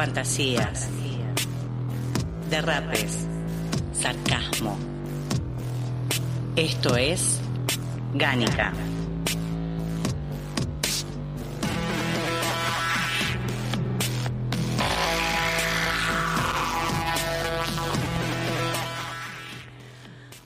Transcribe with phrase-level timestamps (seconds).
[0.00, 0.88] Fantasías,
[2.48, 3.26] derrapes,
[3.92, 4.78] sarcasmo.
[6.56, 7.38] Esto es
[8.14, 8.72] Gánica.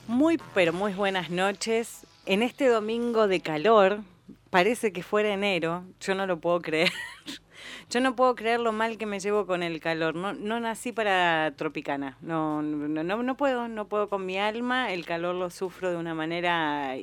[0.05, 2.05] Muy, pero muy buenas noches.
[2.25, 4.01] En este domingo de calor,
[4.49, 6.91] parece que fuera enero, yo no lo puedo creer.
[7.89, 10.15] Yo no puedo creer lo mal que me llevo con el calor.
[10.15, 12.17] No, no nací para Tropicana.
[12.21, 14.91] No, no, no, no puedo, no puedo con mi alma.
[14.91, 16.95] El calor lo sufro de una manera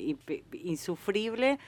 [0.63, 1.59] insufrible.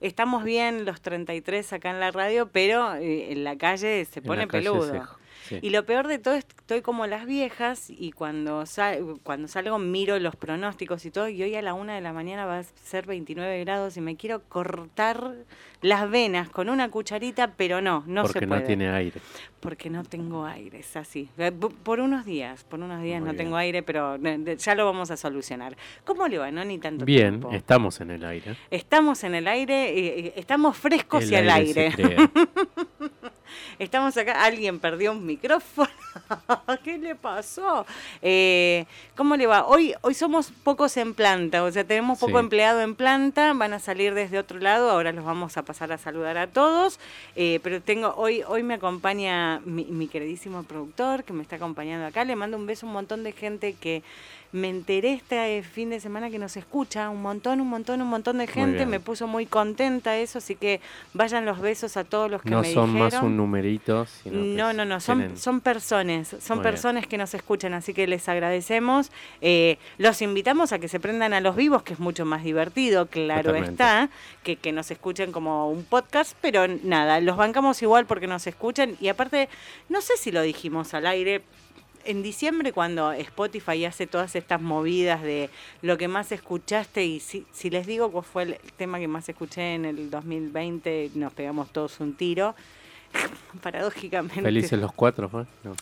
[0.00, 4.48] Estamos bien los 33 acá en la radio, pero eh, en la calle se pone
[4.48, 5.08] calle peludo.
[5.48, 5.58] sí.
[5.62, 9.46] Y lo peor de todo es que estoy como las viejas y cuando, sal- cuando
[9.48, 12.60] salgo miro los pronósticos y todo y hoy a la una de la mañana va
[12.60, 15.34] a ser 29 grados y me quiero cortar
[15.82, 18.66] las venas con una cucharita, pero no, no porque se no puede.
[18.66, 19.20] tiene aire.
[19.60, 21.28] Porque no tengo aire, es así.
[21.38, 23.44] Eh, po- Por unos días, por unos días Muy no bien.
[23.44, 25.76] tengo aire, pero eh, ya lo vamos a solucionar.
[26.04, 26.50] ¿Cómo le va?
[26.50, 27.50] No ni tanto Bien, tiempo.
[27.52, 28.56] estamos en el aire.
[28.70, 31.92] Estamos en el aire, eh, estamos frescos El y al aire.
[33.78, 35.90] Estamos acá, alguien perdió un micrófono.
[36.84, 37.84] ¿Qué le pasó?
[38.22, 39.66] Eh, ¿Cómo le va?
[39.66, 42.44] Hoy, hoy somos pocos en planta, o sea, tenemos poco Sí.
[42.44, 45.98] empleado en planta, van a salir desde otro lado, ahora los vamos a pasar a
[45.98, 46.98] saludar a todos,
[47.36, 52.06] eh, pero tengo, hoy, hoy me acompaña mi, mi queridísimo productor que me está acompañando
[52.06, 54.02] acá, le mando un beso a un montón de gente que
[54.52, 58.36] me enteré este fin de semana que nos escucha, un montón, un montón, un montón
[58.36, 60.80] de gente, me puso muy contenta eso, así que
[61.14, 63.30] vayan los besos a todos los que No me son más dijeron.
[63.30, 66.74] un numerito, sino No, no, no, son, tienen- son personas, son Muy bien.
[66.74, 69.10] personas que nos escuchan, así que les agradecemos.
[69.40, 73.06] Eh, los invitamos a que se prendan a los vivos, que es mucho más divertido,
[73.06, 73.70] claro Totalmente.
[73.72, 74.10] está,
[74.42, 78.96] que, que nos escuchen como un podcast, pero nada, los bancamos igual porque nos escuchan
[79.00, 79.48] y aparte,
[79.88, 81.40] no sé si lo dijimos al aire.
[82.04, 85.50] En diciembre, cuando Spotify hace todas estas movidas de
[85.82, 89.28] lo que más escuchaste, y si, si les digo cuál fue el tema que más
[89.28, 92.56] escuché en el 2020, nos pegamos todos un tiro.
[93.62, 94.42] Paradójicamente.
[94.42, 95.46] Felices los cuatro, ¿no?
[95.64, 95.76] No.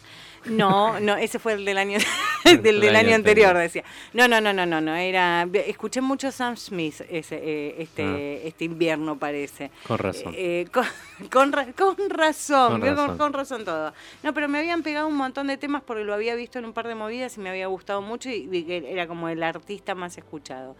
[0.46, 1.98] No, no, ese fue el del año
[2.44, 3.84] del, del año anterior, decía.
[4.14, 8.64] No, no, no, no, no, no, era escuché mucho Sam Smith ese, eh, este este
[8.64, 9.70] invierno parece.
[9.86, 10.32] Con razón.
[10.34, 10.86] Eh, con,
[11.30, 13.18] con, ra- con razón, Con razón.
[13.18, 13.92] con razón todo.
[14.22, 16.72] No, pero me habían pegado un montón de temas porque lo había visto en un
[16.72, 20.74] par de movidas y me había gustado mucho y era como el artista más escuchado.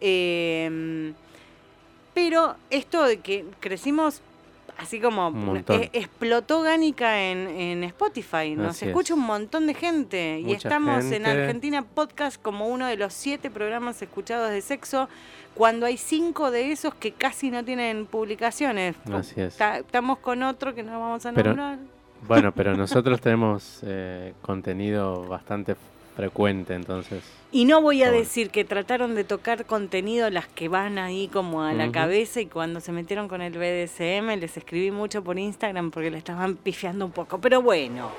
[0.00, 1.12] Eh,
[2.14, 4.22] pero esto de que crecimos
[4.78, 5.32] así como
[5.68, 8.88] eh, explotó Gánica en, en Spotify, nos Así es.
[8.90, 11.26] escucha un montón de gente y estamos en.
[11.26, 15.08] Argentina Podcast como uno de los siete programas escuchados de sexo
[15.54, 18.96] cuando hay cinco de esos que casi no tienen publicaciones.
[19.12, 19.56] Así es.
[19.56, 21.78] Ta- Estamos con otro que no vamos a Pero- nombrar.
[22.26, 25.74] Bueno, pero nosotros tenemos eh, contenido bastante
[26.14, 27.22] frecuente, entonces.
[27.54, 31.62] Y no voy a decir que trataron de tocar contenido las que van ahí como
[31.62, 35.90] a la cabeza y cuando se metieron con el BDSM les escribí mucho por Instagram
[35.90, 37.42] porque le estaban pifiando un poco.
[37.42, 38.10] Pero bueno,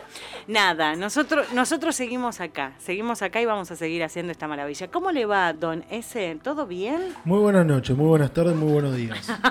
[0.45, 4.87] nada, nosotros, nosotros seguimos acá, seguimos acá y vamos a seguir haciendo esta maravilla.
[4.91, 6.37] ¿Cómo le va, don S?
[6.43, 7.01] ¿Todo bien?
[7.25, 9.31] Muy buenas noches, muy buenas tardes, muy buenos días.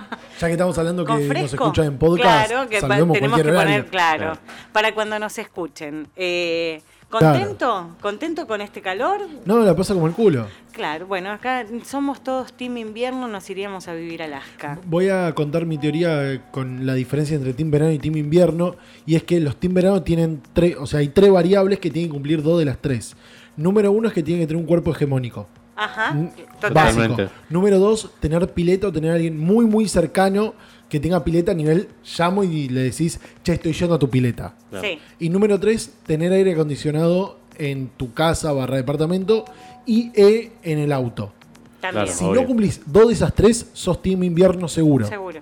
[0.40, 3.48] Ya que estamos hablando que ¿Con nos escuchan en podcast, Claro, que tenemos que poner,
[3.48, 3.86] horario.
[3.86, 4.38] Claro.
[4.72, 6.08] para cuando nos escuchen.
[6.16, 6.82] Eh,
[7.18, 7.38] Claro.
[7.38, 7.88] ¿Contento?
[8.00, 9.20] ¿Contento con este calor?
[9.44, 10.46] No, la pasa como el culo.
[10.72, 14.78] Claro, bueno, acá somos todos team invierno, nos iríamos a vivir a Alaska.
[14.86, 18.76] Voy a contar mi teoría eh, con la diferencia entre team verano y team invierno.
[19.04, 22.10] Y es que los team verano tienen tres, o sea, hay tres variables que tienen
[22.10, 23.14] que cumplir dos de las tres.
[23.56, 25.46] Número uno es que tienen que tener un cuerpo hegemónico.
[25.76, 26.24] Ajá, Mm.
[26.28, 26.58] Básico.
[26.60, 27.28] Totalmente.
[27.50, 30.54] Número dos, tener pileta o tener a alguien muy, muy cercano
[30.92, 34.54] que tenga pileta a nivel llamo y le decís, che, estoy yendo a tu pileta.
[34.68, 34.86] Claro.
[34.86, 39.46] Sí, Y número tres, tener aire acondicionado en tu casa barra departamento
[39.86, 41.32] y e en el auto.
[41.80, 42.04] también.
[42.04, 42.18] Claro.
[42.18, 42.42] Si Obvio.
[42.42, 45.06] no cumplís dos de esas tres, sos team invierno seguro.
[45.06, 45.40] Seguro.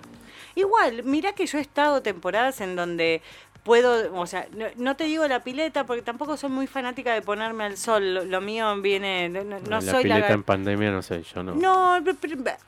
[0.55, 3.21] Igual, mirá que yo he estado temporadas en donde
[3.63, 7.23] puedo, o sea, no, no te digo la pileta porque tampoco soy muy fanática de
[7.23, 8.15] ponerme al sol.
[8.15, 10.35] Lo, lo mío viene, no, no- la soy pileta la...
[10.35, 11.55] en pandemia, no sé, yo no.
[11.55, 12.03] No,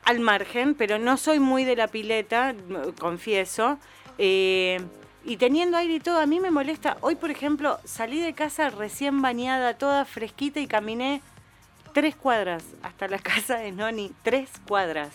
[0.05, 2.53] al margen, pero no soy muy de la pileta,
[2.99, 3.79] confieso.
[4.17, 4.79] Eh,
[5.25, 6.97] y teniendo aire y todo, a mí me molesta.
[7.01, 11.21] Hoy, por ejemplo, salí de casa recién bañada, toda fresquita y caminé
[11.93, 15.09] tres cuadras hasta la casa de Noni, tres cuadras.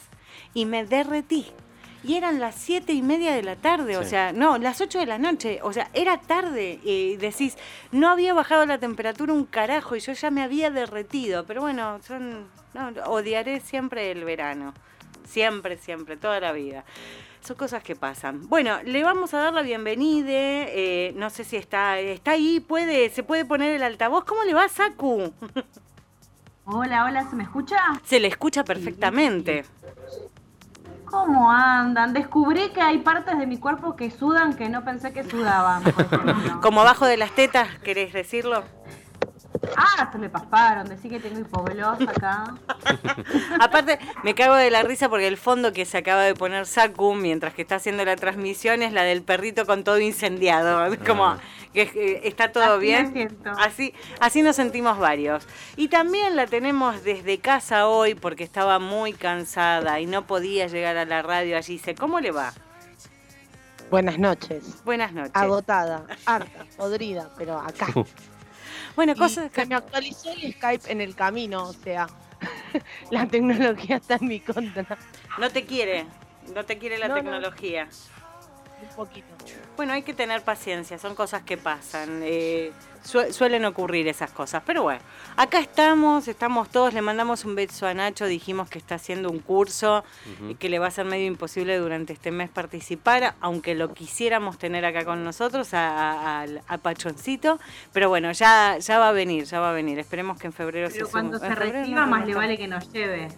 [0.55, 1.47] Y me derretí.
[2.09, 4.09] Y eran las siete y media de la tarde, o Sí.
[4.11, 6.81] sea, no, las ocho de la noche, o sea, era tarde.
[6.83, 7.57] Y decís,
[7.93, 11.45] no había bajado la temperatura un carajo y yo ya me había derretido.
[11.45, 14.73] Pero bueno, son, no, odiaré siempre el verano.
[15.27, 16.85] Siempre, siempre, toda la vida.
[17.43, 18.49] Son cosas que pasan.
[18.49, 20.29] Bueno, le vamos a dar la bienvenida.
[20.31, 24.25] eh, no sé si está, está ahí, puede, se puede poner el altavoz.
[24.25, 25.31] ¿Cómo le va, Saku?
[26.65, 27.77] Hola, hola, ¿se me escucha?
[28.05, 29.65] Se le escucha perfectamente.
[31.11, 32.13] ¿Cómo andan?
[32.13, 35.83] Descubrí que hay partes de mi cuerpo que sudan que no pensé que sudaban.
[36.63, 38.65] Como abajo de las tetas, ¿querés decirlo?
[39.77, 42.55] Ah, se me pasaron, decí que tengo hipogloss acá.
[43.61, 47.15] Aparte, me cago de la risa porque el fondo que se acaba de poner Saku
[47.15, 50.97] mientras que está haciendo la transmisión es la del perrito con todo incendiado.
[51.05, 51.39] Como Ah.
[51.73, 53.39] que eh, está todo Así bien.
[53.59, 55.47] Así, así nos sentimos varios.
[55.77, 60.97] Y también la tenemos desde casa hoy porque estaba muy cansada y no podía llegar
[60.97, 61.75] a la radio allí.
[61.75, 62.53] Dice, ¿cómo le va?
[63.91, 64.85] Buenas noches.
[64.85, 65.33] Buenas noches.
[65.35, 67.87] Agotada, harta, podrida, pero acá.
[68.99, 72.09] Bueno, Y cosas se me actualizó el Skype en el camino, o sea,
[73.13, 74.99] la tecnología está en mi contra.
[75.39, 76.05] no te quiere.
[76.53, 77.23] No te quiere la No, no.
[77.23, 77.89] tecnología.
[78.83, 79.29] Un poquito.
[79.77, 82.23] Bueno, hay que tener paciencia, son cosas que pasan.
[82.25, 82.73] eh,
[83.03, 84.63] suelen ocurrir esas cosas.
[84.67, 85.01] Pero bueno,
[85.37, 89.39] acá estamos, estamos todos, le mandamos un beso a Nacho, dijimos que está haciendo un
[89.39, 90.05] curso
[90.49, 94.59] y que le va a ser medio imposible durante este mes participar, aunque lo quisiéramos
[94.59, 97.59] tener acá con nosotros, a, a- al- a Pachoncito.
[97.93, 99.99] Pero bueno, ya, ya va a venir, ya va a venir.
[99.99, 102.59] Esperemos que en febrero Pero se cuando se febrero, reciba, no, más no, le vale
[102.59, 103.29] que nos lleve.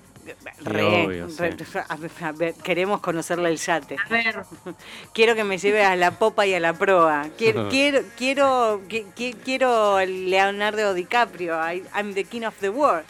[0.62, 1.56] Re, obvio, re-
[1.88, 3.96] a ver, a ver, queremos conocerle el yate.
[4.04, 4.44] A ver,
[5.14, 7.26] Quiero que me lleve a la popa y a la proa.
[7.38, 11.54] Quiero, quiero, quiero, qui- qui- quiero Leonardo DiCaprio.
[11.72, 13.04] I- I'm the king of the world.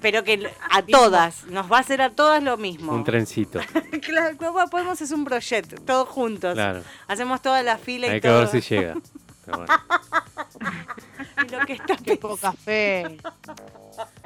[0.00, 2.92] Pero que a todas, nos va a hacer a todas lo mismo.
[2.92, 3.60] Un trencito.
[4.02, 6.54] Claro, ¿cómo podemos hacer un proyecto, todos juntos.
[6.54, 6.82] Claro.
[7.08, 8.40] Hacemos toda la fila y Hay que todo.
[8.40, 8.94] ver si llega.
[9.46, 9.66] Bueno.
[11.46, 13.18] Y lo que está Qué poca fe.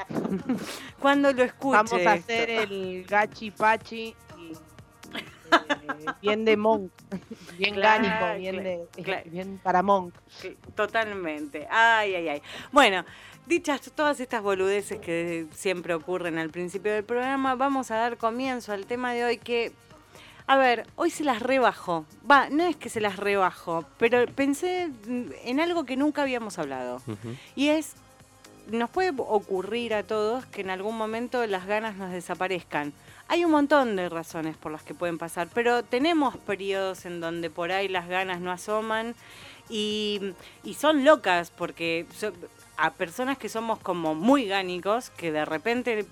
[1.00, 1.76] cuando lo escuche.
[1.76, 6.92] Vamos a hacer el gachi pachi y, eh, bien de monk.
[7.56, 9.22] Bien Claro, gánico, bien, de, claro.
[9.30, 10.14] bien para monk.
[10.74, 11.66] Totalmente.
[11.70, 12.42] Ay, ay, ay.
[12.72, 13.04] Bueno,
[13.46, 18.72] dichas todas estas boludeces que siempre ocurren al principio del programa, vamos a dar comienzo
[18.72, 19.72] al tema de hoy que,
[20.46, 22.04] a ver, hoy se las rebajo.
[22.30, 24.90] Va, no es que se las rebajo, pero pensé
[25.44, 27.00] en algo que nunca habíamos hablado.
[27.56, 27.94] Y es,
[28.70, 32.92] nos puede ocurrir a todos que en algún momento las ganas nos desaparezcan.
[33.28, 37.50] Hay un montón de razones por las que pueden pasar, pero tenemos periodos en donde
[37.50, 39.14] por ahí las ganas no asoman
[39.68, 40.34] y,
[40.78, 42.06] son locas porque
[42.76, 46.06] a personas que somos como muy gánicos, que de repente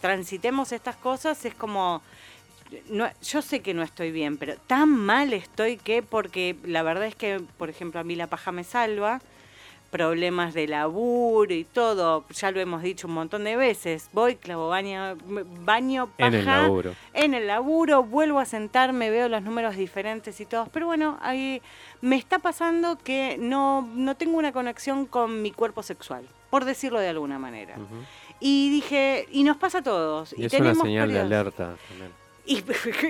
[0.00, 2.02] transitemos estas cosas, es como...
[2.88, 7.04] No, yo sé que no estoy bien, pero tan mal estoy que porque la verdad
[7.04, 9.20] es que, por ejemplo, a mí la paja me salva,
[9.92, 14.70] problemas de laburo y todo, ya lo hemos dicho un montón de veces, voy, clavo
[14.70, 15.18] baño,
[15.60, 16.94] baño paja, En el laburo.
[17.12, 21.60] en el laburo, vuelvo a sentarme, veo los números diferentes y todos, pero bueno, ahí
[22.00, 26.98] me está pasando que no, no tengo una conexión con mi cuerpo sexual, por decirlo
[26.98, 27.76] de alguna manera.
[28.40, 30.32] Y dije, y nos pasa a todos.
[30.32, 32.10] Y y es una señal de alerta también.
[32.46, 32.64] Y,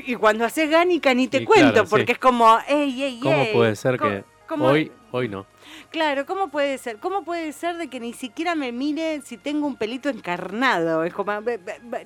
[0.12, 1.90] y cuando haces gánica ni te Y cuento, claro, sí.
[1.90, 4.24] porque es como, ey, ey, ¿Cómo ey, puede ser que
[4.58, 5.46] hoy, hoy no?
[5.92, 6.98] Claro, ¿cómo puede ser?
[7.00, 11.04] ¿Cómo puede ser de que ni siquiera me mire si tengo un pelito encarnado?
[11.04, 11.32] Es como,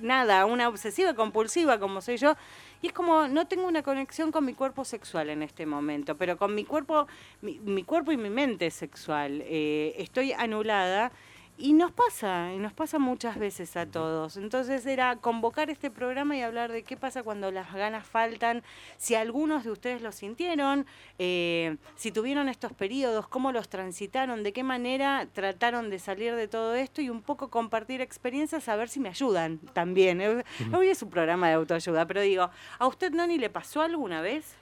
[0.00, 2.35] nada, una obsesiva compulsiva como soy yo.
[2.83, 6.37] Y es como, no tengo una conexión con mi cuerpo sexual en este momento, pero
[6.37, 7.07] con mi cuerpo,
[7.43, 9.40] mi, mi cuerpo y mi mente sexual.
[9.47, 11.12] eh, estoy anulada.
[11.58, 14.36] Y nos pasa, y nos pasa muchas veces a todos.
[14.36, 18.62] Entonces era convocar este programa y hablar de qué pasa cuando las ganas faltan,
[18.98, 20.84] si algunos de ustedes lo sintieron,
[21.18, 26.46] eh, si tuvieron estos periodos, cómo los transitaron, de qué manera trataron de salir de
[26.46, 30.20] todo esto y un poco compartir experiencias a ver si me ayudan también.
[30.20, 30.44] Eh,
[30.75, 34.56] Hoy es un programa de autoayuda, pero digo, ¿a usted, Noni, le pasó alguna vez?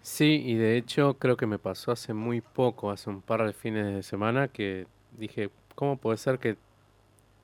[0.00, 3.52] Sí, y de hecho creo que me pasó hace muy poco, hace un par de
[3.52, 4.86] fines de semana, que
[5.18, 6.56] dije, ¿cómo puede ser que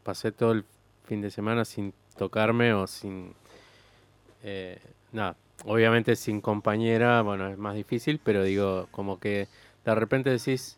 [0.05, 0.65] pasé todo el
[1.07, 3.33] fin de semana sin tocarme o sin...
[4.45, 4.79] eh,
[5.13, 9.49] nada, obviamente sin compañera, bueno, es más difícil, pero digo, como que
[9.87, 10.77] de repente decís,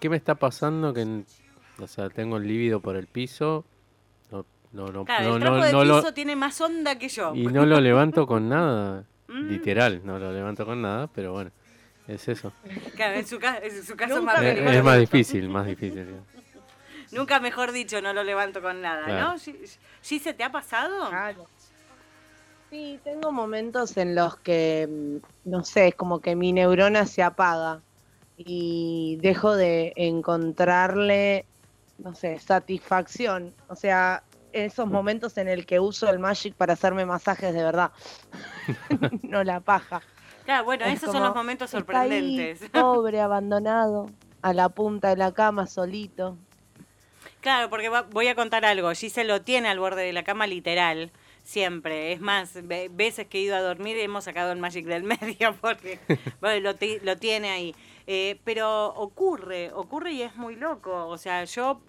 [0.00, 0.94] ¿qué me está pasando?
[0.94, 1.24] Que,
[1.80, 3.64] o sea, tengo el líbido por el piso,
[4.30, 7.08] no, no, no, Claro, no, el no, de no lo- piso tiene más onda que
[7.08, 7.34] yo.
[7.34, 9.04] y no lo levanto con nada.
[9.28, 9.48] Mm.
[9.48, 11.50] literal, no lo levanto con nada, pero bueno,
[12.06, 12.52] es eso.
[12.94, 16.06] Claro, en su, ca- en su caso más Es, es más difícil, más difícil.
[17.16, 19.20] Nunca mejor dicho, no lo levanto con nada, Claro.
[19.32, 19.38] ¿no?
[19.38, 19.58] ¿Sí,
[20.00, 21.08] sí se te ha pasado?
[21.08, 21.46] Claro.
[22.70, 27.22] Sí, tengo momentos en los que, mm, no sé, es como que mi neurona se
[27.22, 27.80] apaga
[28.36, 31.46] y dejo de encontrarle,
[31.98, 33.54] no sé, satisfacción.
[33.68, 37.92] O sea, esos momentos en el que uso el Magic para hacerme masajes de verdad,
[39.22, 40.02] no la paja.
[40.44, 42.70] Claro, bueno, Es esos son los momentos está ahí, sorprendentes.
[42.72, 44.06] pobre, abandonado,
[44.42, 46.36] a la punta de la cama, solito.
[47.46, 48.90] Claro, porque va- voy a contar algo.
[48.92, 51.12] Giselle lo tiene al borde de la cama literal,
[51.44, 52.10] siempre.
[52.10, 55.04] Es más, ve- veces que he ido a dormir hemos sacado el Magic del
[55.44, 56.00] medio porque
[56.40, 57.72] bueno, lo, lo tiene ahí.
[58.08, 61.06] Eh, pero ocurre, ocurre y es muy loco.
[61.06, 61.80] O sea, yo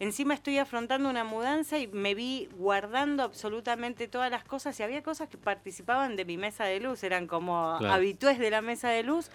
[0.00, 5.02] encima estoy afrontando una mudanza y me vi guardando absolutamente todas las cosas y había
[5.02, 7.94] cosas que participaban de mi mesa de luz, eran como Claro.
[7.94, 9.30] habitués de la mesa de luz.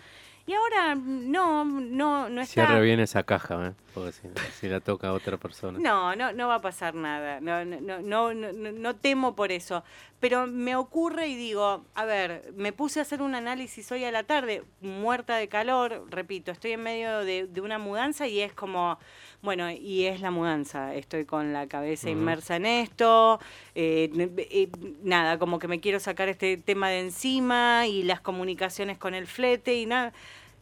[0.48, 2.66] Y ahora no, no, no está.
[2.66, 3.74] Cierre bien esa caja, ¿eh?
[3.94, 4.28] porque si,
[4.60, 5.78] si la toca a otra persona.
[5.80, 7.40] No, no, no va a pasar nada.
[7.40, 9.84] No, no, no, no, no, no- no temo por eso.
[10.20, 14.12] Pero me ocurre y digo, a ver, me puse a hacer un análisis hoy a
[14.12, 18.54] la tarde, muerta de calor, repito, estoy en medio de, de una mudanza y es
[18.54, 19.00] como,
[19.42, 20.94] bueno, y es la mudanza.
[20.94, 23.40] Estoy con la cabeza inmersa en esto.
[23.76, 24.70] eh, eh,
[25.04, 29.28] nada, como que me quiero sacar este tema de encima y las comunicaciones con el
[29.28, 30.14] flete y nada.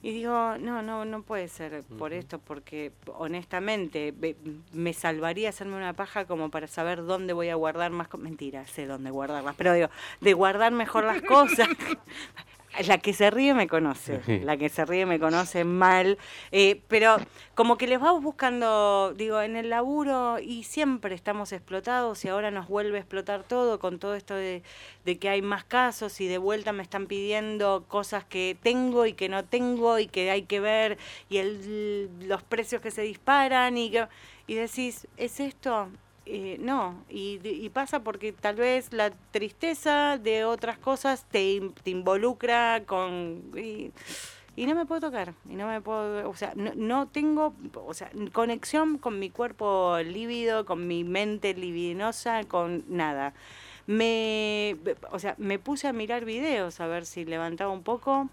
[0.02, 4.14] Y digo, no, no, no puede ser por esto, porque honestamente
[4.72, 8.08] me salvaría hacerme una paja como para saber dónde voy a guardar más.
[8.18, 9.90] Mentira, sé dónde guardarlas, pero digo,
[10.22, 11.68] de guardar mejor las cosas.
[12.88, 16.18] La que se ríe me conoce, la que se ríe me conoce mal,
[16.52, 17.18] eh, pero
[17.56, 22.52] como que les vamos buscando, digo, en el laburo y siempre estamos explotados y ahora
[22.52, 24.62] nos vuelve a explotar todo con todo esto de,
[25.04, 29.14] de que hay más casos y de vuelta me están pidiendo cosas que tengo y
[29.14, 30.98] que no tengo y que hay que ver
[31.28, 34.08] y el, los precios que se disparan y, que,
[34.48, 35.90] y decís, ¿es esto?
[36.32, 41.90] Eh, no, y, y pasa porque tal vez la tristeza de otras cosas te, te
[41.90, 43.52] involucra con...
[43.58, 43.92] Y,
[44.56, 47.94] y no me puedo tocar, y no me puedo, o sea, no, no tengo, o
[47.96, 53.34] sea, conexión con mi cuerpo lívido, con mi mente libidinosa, con nada.
[53.88, 54.76] Me,
[55.12, 58.30] o sea, me puse a mirar videos a ver si levantaba un poco,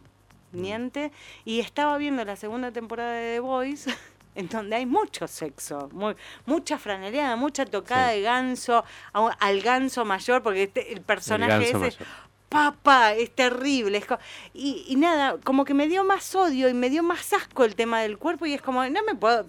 [0.52, 1.12] niente,
[1.46, 3.90] y estaba viendo la segunda temporada de The Voice,
[4.36, 6.14] en donde hay mucho sexo, muy,
[6.44, 8.16] mucha franeleada, mucha tocada Sí.
[8.16, 12.04] de ganso, a al ganso mayor, porque este- el El personaje ganso ese
[12.48, 13.98] papá, es terrible.
[13.98, 14.06] Es
[14.54, 17.74] y, y nada, como que me dio más odio y me dio más asco el
[17.74, 19.44] tema del cuerpo y es como, no me puedo...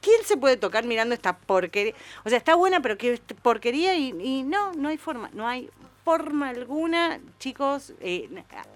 [0.00, 1.94] ¿Quién se puede tocar mirando esta porquería?
[2.24, 5.70] O sea, está buena, pero qué porquería y, y no, no hay forma, no hay
[6.04, 8.28] forma alguna, chicos, eh,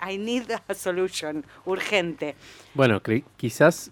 [0.06, 2.35] I need a solution, urgente.
[2.75, 3.00] Bueno,
[3.37, 3.90] quizás,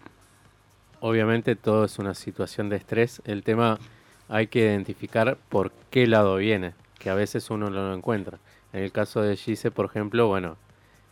[1.01, 3.21] obviamente todo es una situación de estrés.
[3.25, 3.79] El tema
[4.29, 8.39] hay que identificar por qué lado viene, que a veces uno no lo encuentra.
[8.73, 10.57] En el caso de Gise, por ejemplo, bueno,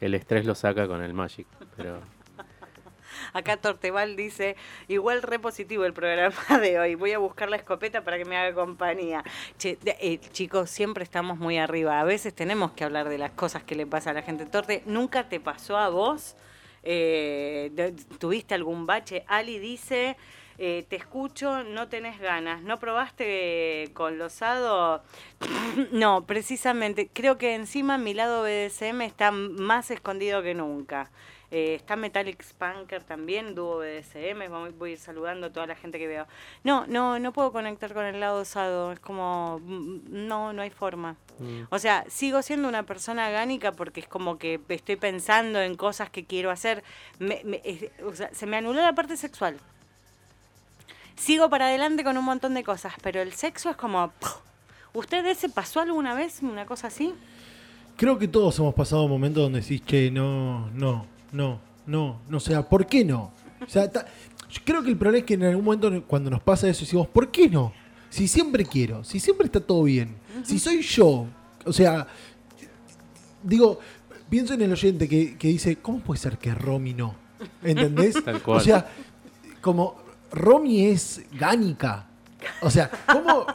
[0.00, 2.00] el estrés lo saca con el Magic, pero
[3.32, 6.94] Acá Tortebal dice, igual re positivo el programa de hoy.
[6.94, 9.24] Voy a buscar la escopeta para que me haga compañía.
[9.58, 12.00] Che, eh, chicos, siempre estamos muy arriba.
[12.00, 14.46] A veces tenemos que hablar de las cosas que le pasa a la gente.
[14.46, 16.36] Torte, ¿nunca te pasó a vos?
[16.82, 19.24] Eh, ¿Tuviste algún bache?
[19.26, 20.16] Ali dice,
[20.58, 22.62] eh, te escucho, no tenés ganas.
[22.62, 25.02] ¿No probaste con losado?
[25.92, 27.08] no, precisamente.
[27.12, 31.10] Creo que encima mi lado BDSM está más escondido que nunca.
[31.50, 35.74] Eh, está Metallic Spanker también, dúo BDSM, voy, voy a ir saludando a toda la
[35.76, 36.26] gente que veo.
[36.62, 40.68] No, no, no puedo conectar con el lado osado, es como, mm, no, no hay
[40.68, 41.16] forma.
[41.38, 45.74] mm, O sea, sigo siendo una persona gánica porque es como que estoy pensando en
[45.76, 46.84] cosas que quiero hacer.
[47.18, 49.56] Me- me- es- o sea, se me anuló la parte sexual.
[51.16, 54.12] Sigo para adelante con un montón de cosas, pero el sexo es como...
[54.20, 54.36] ¡puf!
[54.94, 57.14] ¿Ustedes se pasó alguna vez una cosa así?
[57.96, 62.40] Creo que todos hemos pasado momentos donde decís, che, no, no, no, no, no, o
[62.40, 63.32] sea, ¿por qué no?
[63.66, 64.06] O sea, ta-
[64.50, 67.06] yo creo que el problema es que en algún momento cuando nos pasa eso decimos,
[67.08, 67.72] ¿por qué no?
[68.10, 71.26] Si siempre quiero, si siempre está todo bien, si soy yo,
[71.64, 72.06] o sea,
[73.42, 73.78] digo,
[74.30, 77.14] pienso en el oyente que, que dice, ¿cómo puede ser que Romy no?
[77.62, 78.22] ¿Entendés?
[78.24, 78.58] Tal cual.
[78.58, 78.86] O sea,
[79.60, 79.96] como
[80.32, 82.06] Romy es gánica.
[82.62, 83.46] O sea, ¿cómo?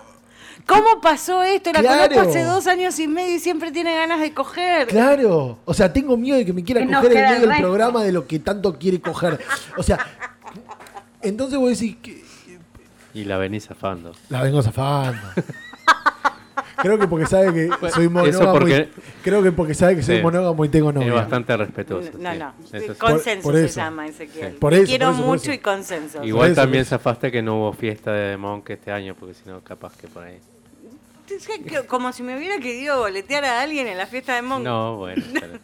[0.67, 1.71] ¿Cómo pasó esto?
[1.73, 2.13] La Claro.
[2.15, 4.87] conozco hace dos años y medio y siempre tiene ganas de coger.
[4.87, 7.61] Claro, o sea, tengo miedo de que me quiera Que coger en medio el del
[7.61, 9.39] programa de lo que tanto quiere coger.
[9.77, 9.99] O sea,
[11.21, 12.23] entonces vos decís que
[13.13, 14.13] y la venís zafando.
[14.29, 15.19] la vengo zafando.
[16.77, 18.51] Creo que porque sabe que soy monógamo.
[18.53, 20.21] porque- y- creo que porque sabe que soy Sí.
[20.23, 21.13] monógamo y tengo Es novia.
[21.13, 22.09] bastante respetuoso.
[22.17, 22.39] No, sí.
[22.39, 22.53] no.
[22.77, 22.99] Eso sí.
[22.99, 23.79] Consenso Por- por se eso.
[23.79, 24.51] llama, Ezequiel.
[24.53, 24.57] Sí.
[24.59, 25.53] Por eso, quiero por eso, por mucho eso.
[25.53, 26.23] y consenso.
[26.23, 29.61] Igual eso, también zafaste que no hubo fiesta de Monk este año, porque si no,
[29.61, 30.39] capaz que por ahí.
[31.87, 34.63] Como si me hubiera querido boletear a alguien en la fiesta de Monk.
[34.63, 35.23] No, bueno.
[35.33, 35.59] pero-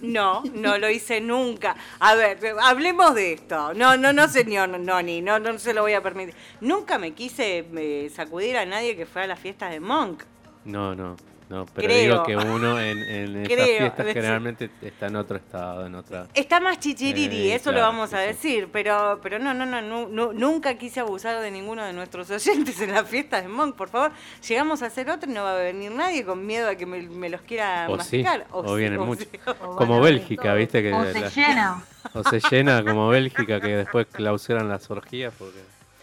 [0.00, 1.76] No, no lo hice nunca.
[2.00, 3.72] A ver, hablemos de esto.
[3.74, 6.34] No, no, no, señor Noni, no, no se lo voy a permitir.
[6.60, 10.24] Nunca me quise eh, sacudir a nadie que fuera a las fiestas de Monk.
[10.64, 11.16] No, no,
[11.52, 11.66] no.
[11.66, 12.00] Pero Creo.
[12.00, 16.26] digo que uno en, en esas fiestas es- generalmente está en otro estado, en otra.
[16.34, 18.26] Está más chichiriri, Eh, eso lo vamos a sí.
[18.26, 22.30] decir, pero pero no, no, no, nu- nu- nunca quise abusar de ninguno de nuestros
[22.30, 24.12] oyentes en las fiestas de Monk, por favor.
[24.48, 27.02] Llegamos a hacer otra y no va a venir nadie con miedo a que me,
[27.02, 28.46] me los quiera O sí, masticar.
[28.50, 29.28] o sí, vienen o muchos.
[29.30, 29.38] sí.
[29.62, 30.56] O Como van a ver Bélgica, todo.
[30.56, 30.82] ¿viste?
[30.82, 31.84] Que O la- se llena.
[32.14, 35.32] O se llena como Bélgica, que después clausuran las orgías.
[35.38, 35.60] Porque...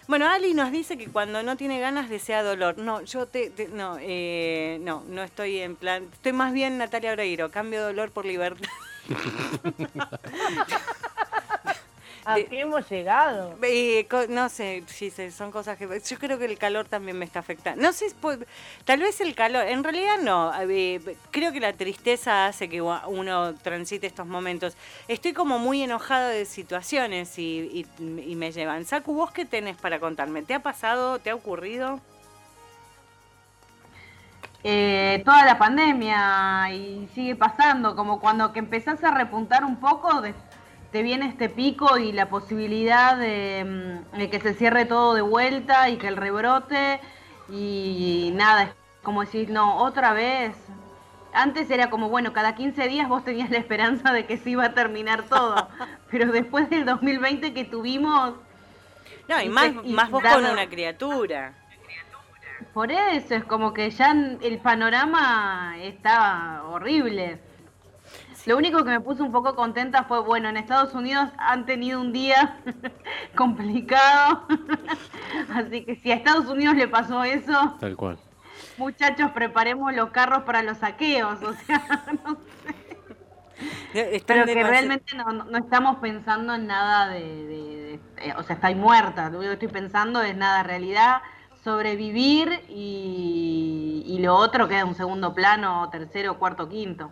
[0.10, 2.80] Bueno, Ali nos dice que cuando no tiene ganas desea dolor.
[2.80, 7.12] No, yo te, te- no, eh, no, no estoy en plan, estoy más bien Natalia
[7.12, 8.68] Oreiro, cambio dolor por libertad.
[12.32, 13.58] ¿A qué hemos llegado?
[13.64, 15.88] Eh, no sé, sí, sí, son cosas que...
[15.88, 17.82] Yo creo que el calor también me está afectando.
[17.82, 18.06] No sé,
[18.86, 20.52] tal vez el calor, en realidad no.
[20.62, 21.00] eh,
[21.32, 24.76] creo que la tristeza hace que uno transite estos momentos.
[25.08, 28.86] Estoy como muy enojada de situaciones y, y- y me llevan.
[28.86, 30.44] Saku, ¿vos qué tenés para contarme?
[30.44, 31.20] ¿Te ha pasado?
[31.20, 32.00] ¿Te ha ocurrido?
[34.64, 40.20] eh, toda la pandemia y sigue pasando, como cuando que empezás a repuntar un poco,
[40.22, 40.34] de-
[40.92, 45.22] te viene este pico y la posibilidad de, mm, de que se cierre todo de
[45.22, 47.00] vuelta y que el rebrote
[47.52, 48.70] y nada, es
[49.04, 50.56] como decir, no, otra vez.
[51.34, 54.66] Antes era como, bueno, cada 15 días vos tenías la esperanza de que se iba
[54.66, 55.68] a terminar todo,
[56.12, 58.34] pero después del 2020 que tuvimos,
[59.28, 61.54] No, y Y más, y más vos con una criatura.
[62.74, 67.40] Por eso es como que ya el panorama está horrible.
[68.46, 72.02] Lo único que me puso un poco contenta fue, bueno, en Estados Unidos han tenido
[72.02, 72.62] un día
[73.36, 74.48] complicado.
[75.54, 78.18] Así que si a Estados Unidos le pasó eso, Tal cual.
[78.78, 81.42] muchachos, preparemos los carros para los saqueos.
[81.44, 82.76] O sea, no sé.
[83.94, 88.56] Están pero que realmente no, estamos pensando en nada de, de- de- eh, o sea,
[88.56, 91.22] estoy muerta, lo único que estoy pensando es nada, realidad,
[91.64, 97.12] sobrevivir y, y lo otro queda en un segundo plano, tercero, cuarto, quinto.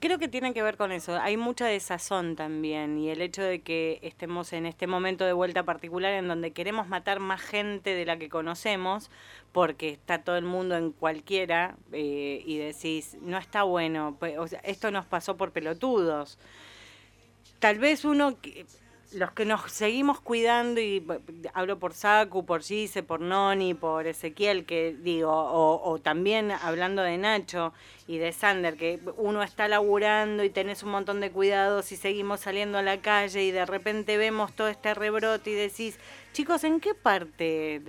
[0.00, 1.18] Creo que tiene que ver con eso.
[1.20, 5.62] Hay mucha desazón también y el hecho de que estemos en este momento de vuelta
[5.64, 9.10] particular en donde queremos matar más gente de la que conocemos
[9.52, 14.60] porque está todo el mundo en cualquiera eh, y decís, no está bueno, o sea,
[14.60, 16.38] esto nos pasó por pelotudos.
[17.58, 18.36] Tal vez uno,
[19.12, 21.02] los que nos seguimos cuidando, y
[21.54, 27.02] hablo por Saku, por Gise, por Noni, por Ezequiel, que digo, o, o también hablando
[27.02, 27.72] de Nacho
[28.08, 32.40] y de Sander, que uno está laburando y tenés un montón de cuidados y seguimos
[32.40, 35.98] saliendo a la calle y de repente vemos todo este rebrote y decís,
[36.32, 37.82] chicos, ¿en qué parte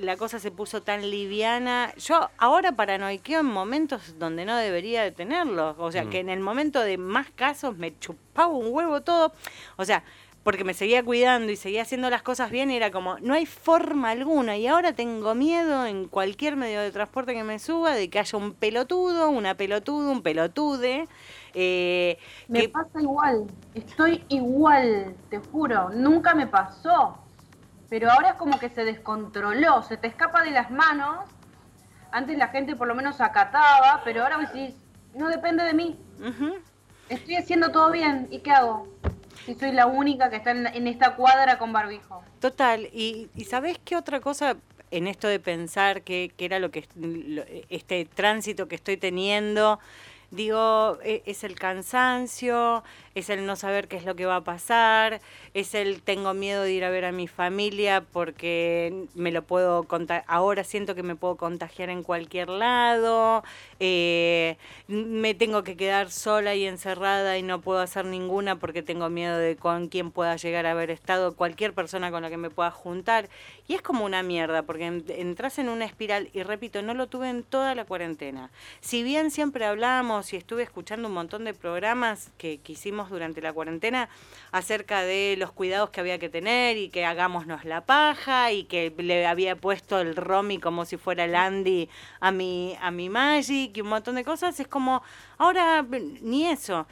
[0.00, 1.92] la cosa se puso tan liviana?
[1.98, 5.74] Yo ahora paranoiqueo en momentos donde no debería de tenerlo.
[5.78, 6.10] O sea, Mm.
[6.10, 9.32] que en el momento de más casos me chupaba un huevo todo.
[9.76, 10.02] O sea,
[10.46, 13.46] porque me seguía cuidando y seguía haciendo las cosas bien y era como, no hay
[13.46, 14.56] forma alguna.
[14.56, 18.38] Y ahora tengo miedo en cualquier medio de transporte que me suba de que haya
[18.38, 21.08] un pelotudo, una pelotuda, un pelotude.
[21.52, 27.18] eh, Me que- pasa igual, estoy igual, te juro, nunca me pasó.
[27.88, 31.24] Pero ahora es como que se descontroló, se te escapa de las manos.
[32.12, 34.76] Antes la gente por lo menos acataba, pero ahora vos decís,
[35.12, 35.96] no depende de mí.
[37.08, 38.86] Estoy haciendo todo bien, ¿y qué hago?
[39.44, 42.22] Si soy la única que está en, esta cuadra con barbijo.
[42.40, 44.56] Total, y, y ¿sabés qué otra cosa
[44.90, 46.86] en esto de pensar que, era lo que
[47.68, 49.78] este tránsito que estoy teniendo?
[50.30, 52.82] Digo, e- es el cansancio,
[53.16, 55.20] es el no saber qué es lo que va a pasar,
[55.54, 59.84] es el tengo miedo de ir a ver a mi familia porque me lo puedo
[59.84, 63.42] contagiar, ahora siento que me puedo contagiar en cualquier lado,
[63.80, 69.08] eh, me tengo que quedar sola y encerrada y no puedo hacer ninguna porque tengo
[69.08, 72.50] miedo de con quién pueda llegar a haber estado, cualquier persona con la que me
[72.50, 73.28] pueda juntar.
[73.68, 77.06] Y es como una mierda porque en- entras en una espiral y repito, no lo
[77.08, 78.50] tuve en toda la cuarentena.
[78.80, 83.52] Si bien siempre hablábamos y estuve escuchando un montón de programas que, hicimos durante la
[83.52, 84.08] cuarentena
[84.52, 88.94] acerca de los cuidados que había que tener y que hagámonos la paja y que
[88.98, 91.88] le había puesto el Romy como si fuera el Andy
[92.20, 95.02] a mi, a mi Magic y un montón de cosas, es como,
[95.38, 95.84] ahora
[96.22, 96.86] ni eso.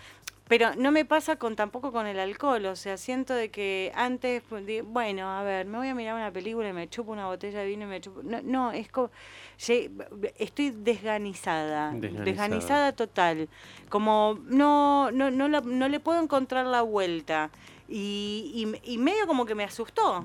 [0.48, 4.42] Pero no me pasa con tampoco con el alcohol, o sea, siento de que antes,
[4.84, 7.66] bueno, a ver, me voy a mirar una película y me chupo una botella de
[7.66, 8.20] vino y me chupo...
[8.22, 9.10] No, no es como...
[10.38, 12.24] Estoy desganizada, Desganizada.
[12.24, 13.48] desganizada total,
[13.88, 17.50] como no, no, no, la- no le puedo encontrar la vuelta.
[17.88, 18.50] Y,
[18.84, 20.24] y, y medio como que me asustó.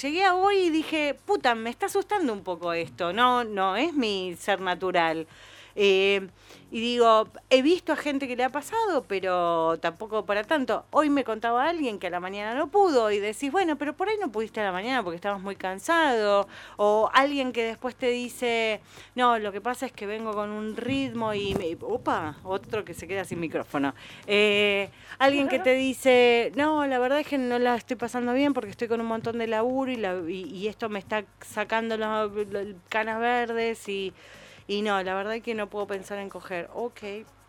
[0.00, 3.12] Llegué a hoy y dije, puta, me está asustando un poco esto.
[3.14, 5.26] No, no es mi ser natural.
[5.74, 6.28] Eh,
[6.70, 10.84] y digo, he visto a gente que le ha pasado, pero tampoco para tanto.
[10.90, 14.10] Hoy me contaba alguien que a la mañana no pudo y decís, bueno, pero por
[14.10, 16.46] ahí no pudiste a la mañana porque estabas muy cansado.
[16.76, 18.82] O alguien que después te dice,
[19.14, 21.54] no, lo que pasa es que vengo con un ritmo y...
[21.54, 21.74] Me...
[21.80, 23.94] Opa, otro que se queda sin micrófono.
[24.26, 28.52] Eh, alguien que te dice, no, la verdad es que no la estoy pasando bien
[28.52, 31.96] porque estoy con un montón de laburo y, la, y, y esto me está sacando
[31.96, 32.28] las
[32.90, 34.12] canas verdes y...
[34.68, 36.68] Y no, la verdad es que no puedo pensar en coger.
[36.74, 37.00] Ok,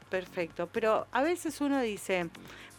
[0.10, 0.68] perfecto.
[0.72, 2.30] Pero a veces uno dice,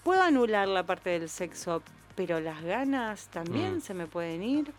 [0.03, 1.83] puedo anular la parte del sexo,
[2.17, 3.81] pero las ganas también Mm.
[3.83, 4.73] se me pueden ir.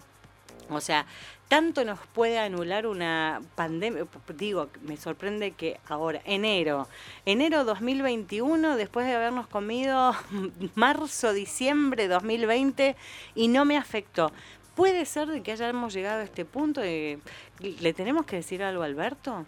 [0.70, 1.06] O sea,
[1.50, 4.06] tanto nos puede anular una pandemia.
[4.36, 6.88] Digo, me sorprende que ahora, enero,
[7.26, 10.16] enero 2021, después de habernos comido
[10.76, 12.96] marzo, diciembre 2020,
[13.36, 14.32] y no me afectó.
[14.76, 17.20] Puede ser de que hayamos llegado a este punto de...
[17.62, 19.46] ¿Le tenemos que decir algo a Alberto?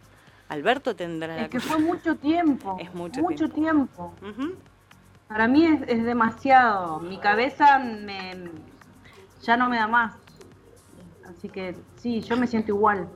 [0.49, 2.78] Alberto tendrá la Es que fue mucho tiempo.
[2.80, 4.13] Es mucho tiempo.
[4.21, 4.56] Ujú.
[5.28, 6.99] Para mí es, es demasiado.
[6.99, 8.49] Mi cabeza me,
[9.41, 10.13] ya no me da más.
[11.26, 13.08] Así que sí, yo me siento igual.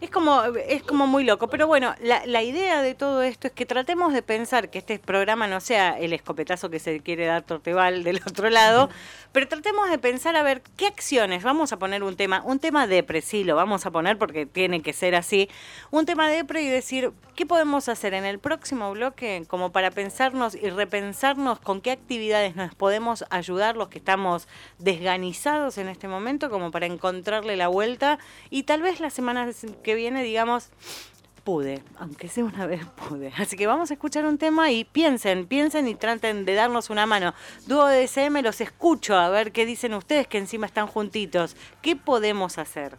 [0.00, 3.54] Es como, es como muy loco, pero bueno, la, la idea de todo esto es
[3.54, 7.42] que tratemos de pensar que este programa no sea el escopetazo que se quiere dar
[7.42, 8.90] Torteval del otro lado,
[9.32, 12.86] pero tratemos de pensar a ver qué acciones, vamos a poner un tema, un tema
[12.86, 15.48] depre, sí, lo vamos a poner porque tiene que ser así,
[15.90, 20.54] un tema depre y decir, ¿qué podemos hacer en el próximo bloque como para pensarnos
[20.54, 26.50] y repensarnos con qué actividades nos podemos ayudar los que estamos desganizados en este momento
[26.50, 28.18] como para encontrarle la vuelta
[28.50, 29.46] y tal vez la semana
[29.86, 30.70] que viene digamos
[31.44, 33.32] pude, aunque sea una vez pude.
[33.38, 37.06] Así que vamos a escuchar un tema y piensen, piensen y traten de darnos una
[37.06, 37.34] mano.
[37.68, 41.54] Dúo de SM los escucho a ver qué dicen ustedes que encima están juntitos.
[41.82, 42.98] ¿Qué podemos hacer?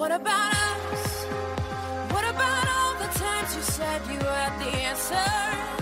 [0.00, 0.54] What about
[0.94, 1.24] us?
[2.10, 5.79] What about all the times you said you had the answers?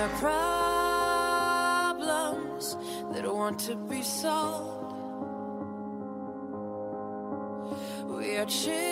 [0.00, 0.08] Are
[1.92, 2.74] problems
[3.12, 4.94] that want to be solved.
[8.08, 8.89] We are children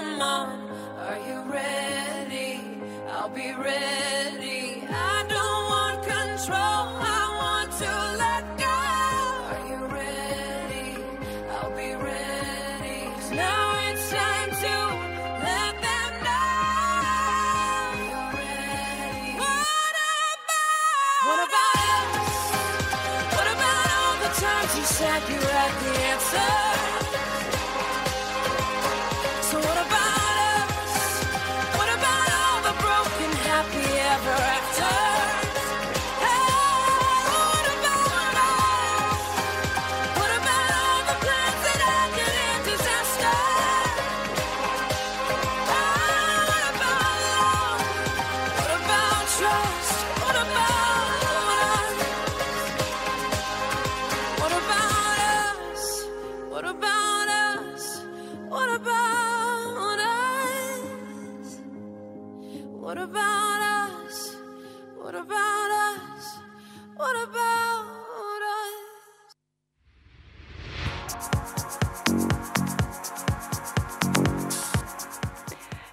[0.00, 0.70] Come on.
[0.98, 2.60] Are you ready?
[3.10, 4.39] I'll be ready.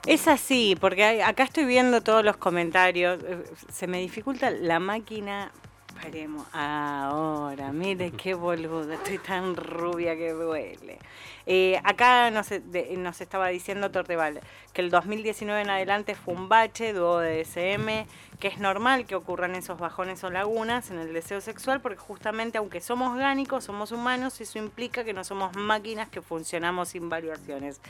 [0.07, 3.19] Es así, porque hay- acá estoy viendo todos los comentarios.
[3.23, 5.51] eh, Se me dificulta la máquina.
[6.01, 6.45] Paremos.
[6.53, 8.93] Ahora, mire qué boluda.
[8.95, 10.99] Estoy tan rubia que duele.
[11.45, 14.39] Eh, acá nos, de- nos estaba diciendo Torteval
[14.73, 18.05] que el 2019 en adelante fue un bache, dúo de SM,
[18.39, 22.57] que es normal que ocurran esos bajones o lagunas en el deseo sexual, porque justamente
[22.57, 27.81] aunque somos orgánicos, somos humanos, eso implica que no somos máquinas que funcionamos sin variaciones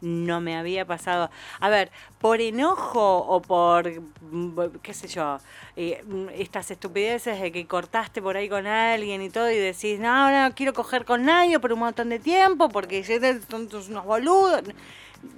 [0.00, 1.30] no me había pasado.
[1.60, 1.90] A ver,
[2.20, 5.38] por enojo o por, mm, qué sé yo,
[5.76, 9.98] eh, mm, estas estupideces de que cortaste por ahí con alguien y todo y decís,
[9.98, 13.04] no, ahora no quiero coger con nadie por un montón de tiempo porque
[13.48, 14.62] son unos boludos.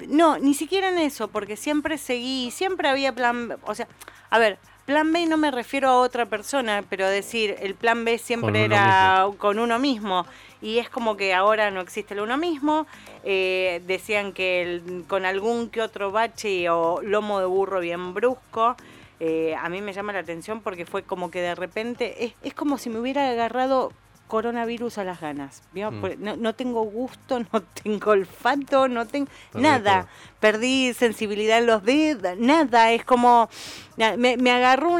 [0.08, 3.56] No, ni siquiera en eso, porque siempre seguí, siempre había plan, B.
[3.64, 3.88] o sea,
[4.30, 8.18] a ver, plan B no me refiero a otra persona, pero decir, el plan B
[8.18, 10.26] siempre Con era con uno mismo.
[10.60, 12.86] Y es como que ahora no existe el uno mismo.
[13.22, 18.76] Eh, decían que el- con algún que otro bache o lomo de burro bien brusco,
[19.20, 22.54] eh, a mí me llama la atención porque fue como que de repente, es, es
[22.54, 23.92] como si me hubiera agarrado
[24.28, 25.62] coronavirus a las ganas.
[25.72, 26.00] Mm.
[26.00, 30.02] Porque No, no tengo gusto, no tengo olfato, no tengo nada.
[30.02, 30.10] todo.
[30.38, 32.92] Perdí sensibilidad en los dedos, nada.
[32.92, 33.48] Es como,
[33.96, 34.90] me, me agarró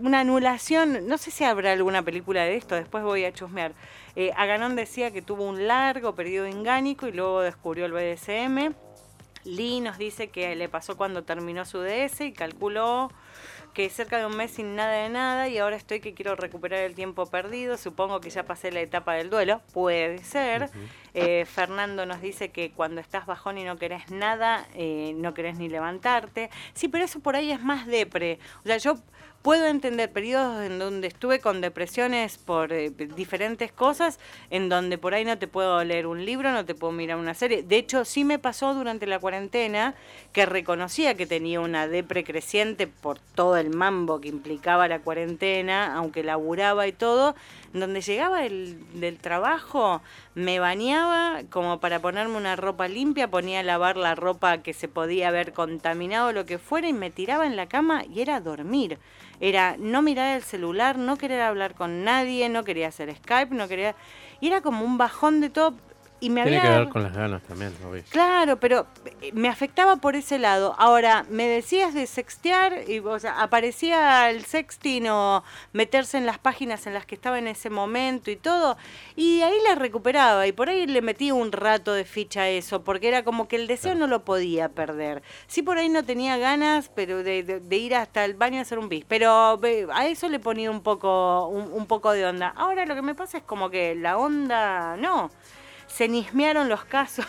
[0.00, 1.08] una anulación.
[1.08, 3.72] No sé si habrá alguna película de esto, después voy a chusmear.
[4.16, 8.74] Eh, Aganón decía que tuvo un largo periodo engánico y luego descubrió el BDSM.
[9.44, 13.10] Lee nos dice que le pasó cuando terminó su DS y calculó
[13.72, 16.80] que cerca de un mes sin nada de nada y ahora estoy que quiero recuperar
[16.80, 17.76] el tiempo perdido.
[17.76, 19.60] Supongo que ya pasé la etapa del duelo.
[19.72, 20.70] Puede ser.
[21.14, 25.58] Eh, Fernando nos dice que cuando estás bajón y no querés nada, eh, no querés
[25.58, 26.50] ni levantarte.
[26.74, 28.38] Sí, pero eso por ahí es más depre.
[28.64, 28.96] O sea, yo
[29.42, 34.18] puedo entender periodos en donde estuve con depresiones por eh, diferentes cosas,
[34.50, 37.34] en donde por ahí no te puedo leer un libro, no te puedo mirar una
[37.34, 37.62] serie.
[37.62, 39.94] De hecho, sí me pasó durante la cuarentena
[40.32, 45.94] que reconocía que tenía una depre creciente por todo el mambo que implicaba la cuarentena,
[45.96, 47.34] aunque laburaba y todo,
[47.72, 50.02] donde llegaba el, del trabajo,
[50.34, 54.88] me bañaba como para ponerme una ropa limpia, ponía a lavar la ropa que se
[54.88, 58.98] podía haber contaminado, lo que fuera, y me tiraba en la cama y era dormir.
[59.40, 63.68] Era no mirar el celular, no querer hablar con nadie, no quería hacer Skype, no
[63.68, 63.94] quería...
[64.40, 65.74] Y era como un bajón de todo.
[66.22, 68.02] Y me Tiene que ver con las ganas también, obvio.
[68.10, 68.86] Claro, pero
[69.22, 70.74] eh, me afectaba por ese lado.
[70.78, 76.38] Ahora, me decías de sextear, y, o sea, aparecía el sexting o meterse en las
[76.38, 78.76] páginas en las que estaba en ese momento y todo,
[79.16, 82.82] y ahí la recuperaba, y por ahí le metí un rato de ficha a eso,
[82.84, 85.22] porque era como que el deseo no lo podía perder.
[85.46, 88.62] Sí, por ahí no tenía ganas, pero de, de- de ir hasta el baño a
[88.62, 92.26] hacer un bis, pero ve, a eso le ponía un poco, un, un poco de
[92.26, 92.52] onda.
[92.56, 95.30] Ahora lo que me pasa es como que la onda, no
[95.90, 97.26] se nismearon los casos,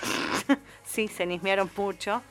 [0.84, 2.22] sí, se nismearon mucho.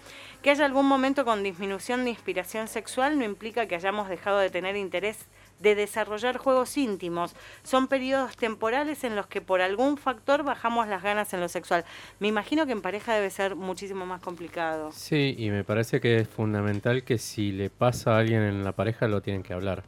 [0.43, 4.49] Que haya algún momento con disminución de inspiración sexual no implica que hayamos dejado de
[4.49, 5.19] tener interés
[5.59, 7.35] de desarrollar juegos íntimos.
[7.63, 11.85] Son periodos temporales en los que por algún factor bajamos las ganas en lo sexual.
[12.21, 14.93] Me imagino que en pareja debe ser muchísimo más complicado.
[14.93, 18.73] Sí, y me parece que es fundamental que si le pasa a alguien en la
[18.73, 19.85] pareja lo tienen que hablar.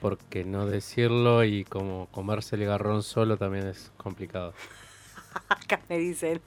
[0.00, 4.52] Porque no decirlo y como comerse el garrón solo también es complicado.
[5.48, 6.40] Acá me dicen.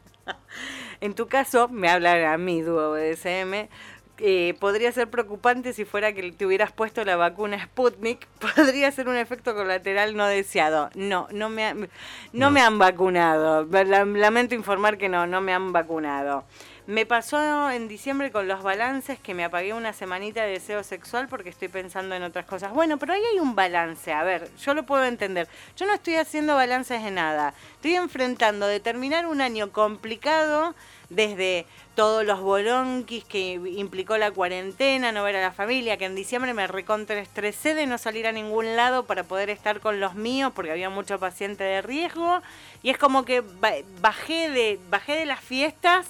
[1.01, 3.69] En tu caso, me hablan a mí, dúo BDSM,
[4.17, 9.09] eh, podría ser preocupante si fuera que te hubieras puesto la vacuna Sputnik, podría ser
[9.09, 10.89] un efecto colateral no deseado.
[10.95, 11.87] No, no me, ha- no,
[12.33, 12.51] No.
[12.51, 13.65] me han vacunado.
[13.69, 16.45] La- Lamento informar que no, no me han vacunado.
[16.87, 21.27] Me pasó en diciembre con los balances que me apagué una semanita de deseo sexual
[21.27, 22.73] porque estoy pensando en otras cosas.
[22.73, 24.13] Bueno, pero ahí hay un balance.
[24.13, 25.47] A ver, yo lo puedo entender.
[25.75, 27.55] Yo no estoy haciendo balances de nada.
[27.73, 30.75] Estoy enfrentando de terminar un año complicado
[31.09, 36.13] desde todos los bolonquis que implicó la cuarentena, no ver a la familia, que en
[36.13, 40.51] diciembre me recontraestresé de no salir a ningún lado para poder estar con los míos
[40.55, 42.41] porque había mucho paciente de riesgo
[42.83, 46.05] y es como que ba- bajé de bajé de las fiestas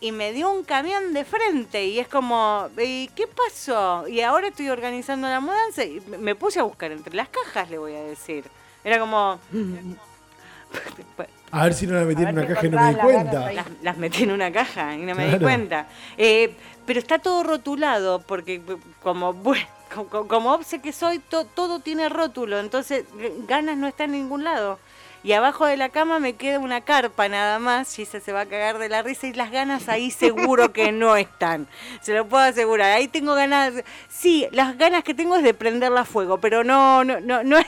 [0.00, 4.08] y me dio un camión de frente y es como, ¿y qué pasó?
[4.08, 7.78] Y ahora estoy organizando la mudanza y me- puse a buscar entre las cajas, le
[7.78, 8.44] voy a decir.
[8.82, 9.38] Era como,
[11.52, 13.52] A ver si no la metí en una caja y no me di cuenta.
[13.52, 15.86] las, las metí en una caja y no me di cuenta.
[16.16, 16.54] Eh,
[16.86, 19.66] pero está todo rotulado, porque eh, como, bueno,
[20.28, 24.44] como, obse que soy, to- todo tiene rótulo, entonces g- ganas no está en ningún
[24.44, 24.78] lado.
[25.22, 28.46] Y abajo de la cama me queda una carpa nada más, Gise se va a
[28.46, 31.68] cagar de la risa y las ganas ahí seguro que no están.
[32.00, 32.92] Se lo puedo asegurar.
[32.92, 33.74] Ahí tengo ganas,
[34.08, 37.58] sí, las ganas que tengo es de prenderla a fuego, pero no, no, no, no
[37.58, 37.66] es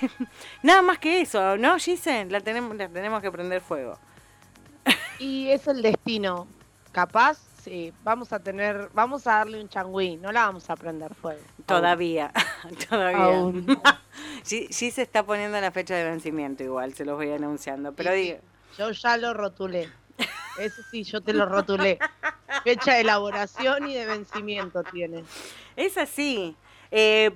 [0.62, 2.24] nada más que eso, ¿no, Gise?
[2.24, 3.98] La tenemos, la tenemos que prender fuego.
[5.18, 6.46] Y es el destino.
[6.90, 11.14] Capaz, sí, vamos a tener, vamos a darle un changüí, no la vamos a prender
[11.14, 11.42] fuego.
[11.66, 12.32] Todavía,
[12.88, 13.24] todavía.
[13.24, 13.66] Aún.
[14.42, 17.92] Sí, sí se está poniendo la fecha de vencimiento igual, se los voy anunciando.
[17.92, 18.22] Pero Sí, sí.
[18.24, 18.38] digo,
[18.78, 19.88] Yo ya lo rotulé.
[20.58, 21.98] Ese sí, yo te lo rotulé.
[22.64, 25.24] Fecha de elaboración y de vencimiento tiene.
[25.76, 26.56] es así.
[26.94, 27.30] Eh,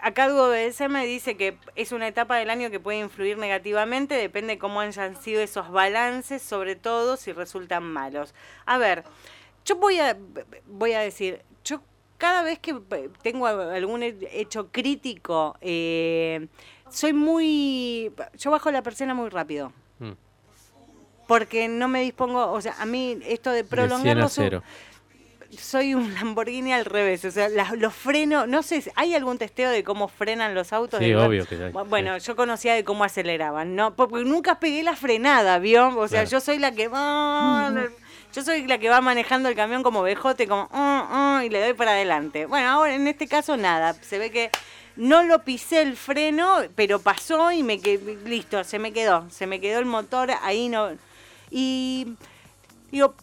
[0.00, 4.56] acá BS me dice que es una etapa del año que puede influir negativamente, depende
[4.56, 8.34] cómo hayan sido esos balances, sobre todo si resultan malos.
[8.66, 9.02] A ver,
[9.64, 10.16] yo voy a,
[10.66, 11.42] voy a decir,
[12.20, 16.46] cada vez que eh, tengo algún he- hecho crítico, eh,
[16.88, 18.12] soy muy...
[18.38, 19.72] Yo bajo la persiana muy rápido.
[19.98, 20.12] Mm.
[21.26, 24.62] porque no me dispongo, o sea, a mí esto de De 100 prolongarlo 0.
[25.58, 29.70] soy un Lamborghini al revés, o sea, las- los frenos, no sé, ¿hay algún testeo
[29.70, 30.98] de cómo frenan los autos?
[31.00, 32.26] Sí, De- obvio que hay, Bu- Bueno, sí.
[32.26, 33.94] yo conocía de cómo aceleraban, ¿no?
[33.94, 35.88] Porque nunca pegué la frenada, ¿vio?
[35.98, 36.30] O sea, Claro.
[36.30, 37.72] yo soy la que va...
[38.34, 40.68] Yo soy la que va manejando el camión como bejote, como...
[40.72, 42.46] "Ah, ah", y le doy para adelante.
[42.46, 44.50] Bueno, ahora en este caso nada, se ve que
[44.96, 49.46] no lo pisé el freno, pero pasó y me quedé, listo, se me quedó, se
[49.46, 50.90] me quedó el motor ahí, no...
[51.50, 52.14] Y
[52.92, 53.14] digo,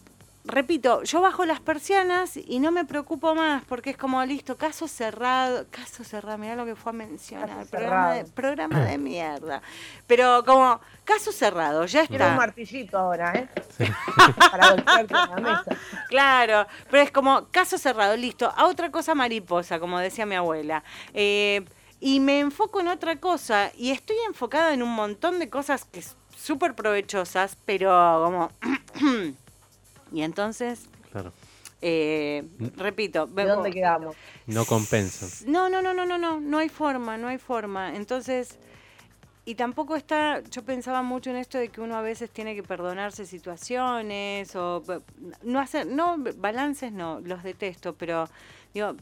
[0.48, 4.88] repito, yo bajo las persianas y no me preocupo más porque es como listo, caso
[4.88, 9.62] cerrado, caso cerrado, mirá lo que fue a mencionar, programa de, programa de mierda.
[10.06, 12.36] Pero como caso cerrado, ya Quiero un está.
[12.36, 13.48] martillito ahora, ¿eh?
[14.50, 15.76] Para golpearte en la mesa.
[16.08, 20.82] Claro, pero es como caso cerrado, listo, a otra cosa mariposa, como decía mi abuela.
[21.14, 21.64] Eh,
[22.00, 26.00] y me enfoco en otra cosa y estoy enfocada en un montón de cosas que
[26.00, 27.90] es súper provechosas, pero
[28.24, 28.50] como...
[30.12, 31.32] y entonces, Claro.
[31.80, 32.44] eh,
[32.76, 34.16] repito, ¿De dónde quedamos?
[34.46, 35.28] No compensan.
[35.50, 37.94] no, no, no, no, no, no, no hay forma, no hay forma.
[37.94, 38.58] Entonces,
[39.44, 42.62] y tampoco está, yo pensaba mucho en esto de que uno a veces tiene que
[42.62, 44.82] perdonarse situaciones o
[45.42, 48.28] no hacer, no, balances no, los detesto, pero
[48.74, 48.94] digo,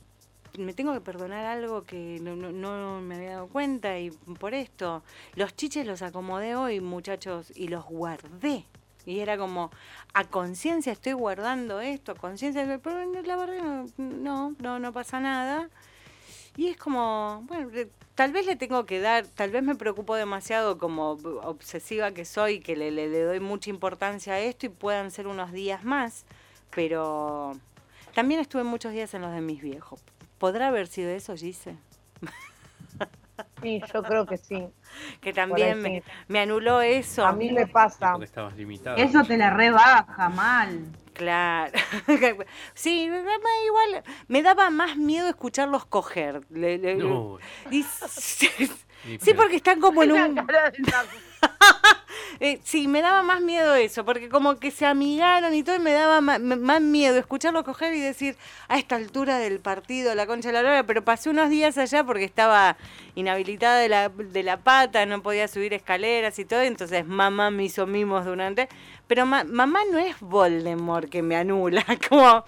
[0.56, 4.54] me tengo que perdonar algo que no, no, no me había dado cuenta y por
[4.54, 5.02] esto,
[5.34, 8.64] los chiches los acomodé hoy, muchachos, y los guardé.
[9.06, 9.70] Y era como,
[10.12, 15.20] a conciencia estoy guardando esto, a conciencia, pero la verdad no, no, no, no pasa
[15.20, 15.70] nada.
[16.56, 17.70] Y es como, bueno,
[18.14, 22.60] tal vez le tengo que dar, tal vez me preocupo demasiado como obsesiva que soy,
[22.60, 26.24] que le, le, le doy mucha importancia a esto y puedan ser unos días más,
[26.74, 27.52] pero
[28.14, 30.00] también estuve muchos días en los de mis viejos.
[30.38, 31.76] ¿Podrá haber sido eso, Gise?
[33.62, 34.66] Sí, yo creo que sí.
[35.20, 37.24] Que también me, anuló eso.
[37.26, 38.12] A mí me pasa.
[38.12, 38.96] Porque estabas limitado.
[38.96, 40.86] Eso te la rebaja mal.
[41.12, 41.72] Claro.
[42.74, 46.42] sí, me daba igual, me daba más miedo escucharlos coger.
[46.50, 47.38] Le- le- No,
[47.70, 47.82] y-
[49.20, 50.46] sí, porque están como en un...
[52.38, 55.78] Eh, sí, me daba más miedo eso, porque como que se amigaron y todo, y
[55.78, 56.38] me daba más,
[56.82, 58.36] miedo escucharlo coger y decir,
[58.68, 62.04] a esta altura del partido, la concha de la lora, pero pasé unos días allá
[62.04, 62.76] porque estaba
[63.14, 68.26] inhabilitada de la, pata, no podía subir escaleras y todo, entonces mamá me hizo mimos
[68.26, 68.68] durante...
[69.06, 72.44] Pero ma- mamá no es Voldemort que me anula, como...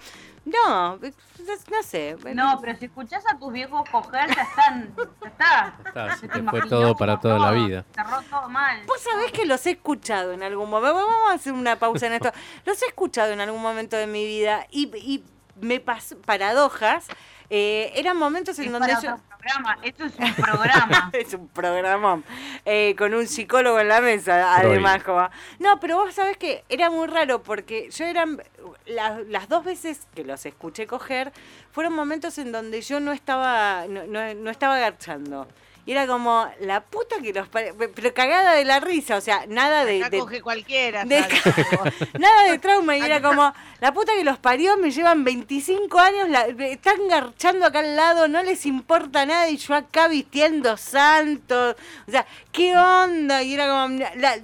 [0.49, 2.17] No, no sé.
[2.33, 4.95] No, pero si escuchás a tus viejos coger, ya están.
[5.21, 5.75] Ya está.
[5.85, 7.85] Está, se te fue todo para toda la vida.
[7.93, 8.81] Cerró todo mal.
[8.85, 10.95] Vos sabés que los he escuchado en algún momento.
[10.95, 12.31] Vamos a hacer una pausa en esto.
[12.65, 15.23] Los he escuchado en algún momento de mi vida y, y
[15.61, 17.07] me pasó, paradojas,
[17.49, 19.13] eh, eran momentos en Es donde para yo...
[19.15, 19.77] otro programa.
[19.83, 21.09] Esto es un programa.
[21.13, 22.23] es un programón.
[22.65, 25.03] Eh, con un psicólogo en la mesa, además.
[25.03, 25.27] Como...
[25.59, 28.41] No, pero vos sabés que era muy raro porque yo eran.
[28.85, 31.31] la- las dos veces que los escuché coger
[31.71, 35.47] fueron momentos en donde yo no estaba, no, no- no estaba agachando.
[35.85, 37.47] Y era como la puta que los.
[37.47, 39.99] pare- Pero cagada de la risa, o sea, nada de.
[40.01, 41.03] Acá de- coge cualquiera.
[41.05, 41.25] de-.
[42.19, 46.29] Nada de trauma y era como, la puta que los parió, me llevan 25 años,
[46.29, 51.75] la- están garchando acá al lado, no les importa nada y yo acá vistiendo santos.
[52.07, 53.41] O sea, ¿qué onda?
[53.41, 54.37] Y era como, la-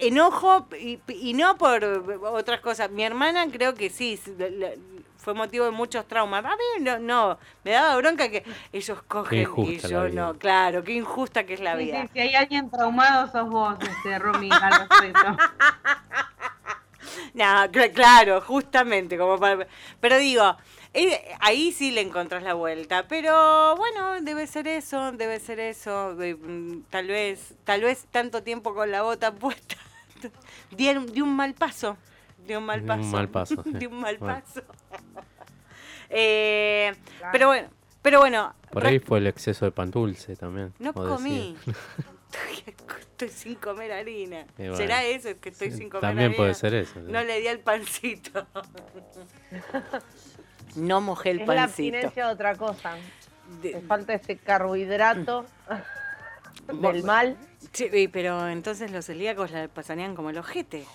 [0.00, 1.84] enojo y, y no por
[2.32, 2.90] otras cosas.
[2.90, 4.70] Mi hermana creo que sí, la-
[5.28, 6.42] fue motivo de muchos traumas.
[6.42, 10.38] A mí no, no, me daba bronca que ellos cogen y yo no.
[10.38, 12.02] Claro, qué injusta que es la Sí, vida.
[12.04, 15.26] sí, si hay alguien traumado, sos vos, este, Romy, al respecto.
[17.34, 19.66] No, cl- claro, justamente, como para...
[20.00, 20.56] Pero digo,
[20.94, 26.14] eh, ahí sí le encontrás la vuelta, pero bueno, debe ser eso, debe ser eso,
[26.16, 29.76] de, mm, tal vez, tal vez tanto tiempo con la bota puesta,
[30.70, 30.88] di
[31.20, 31.96] un mal paso,
[32.48, 33.02] di un mal paso.
[33.02, 33.70] un mal paso, sí.
[33.74, 34.42] di un mal Bueno.
[34.44, 34.62] paso.
[36.10, 36.94] Eh,
[37.32, 37.68] Pero bueno,
[38.00, 40.72] pero bueno, Por ahí fue el exceso de pan dulce también.
[40.78, 41.54] no comí.
[43.10, 44.46] Estoy sin comer harina.
[44.56, 44.76] Bueno.
[44.76, 45.28] ¿Será eso?
[45.40, 46.36] que estoy Sí, sin comer También harina?
[46.36, 46.94] puede ser eso.
[46.94, 47.12] ¿sí?
[47.12, 48.46] No le di al pancito.
[50.76, 51.64] No mojé el Es la pancito.
[51.96, 52.94] abstinencia de otra cosa.
[53.62, 55.44] De- Te falta ese carbohidrato
[56.72, 57.36] del mal.
[57.72, 60.86] Sí, pero entonces los celíacos la pasarían como el ojete.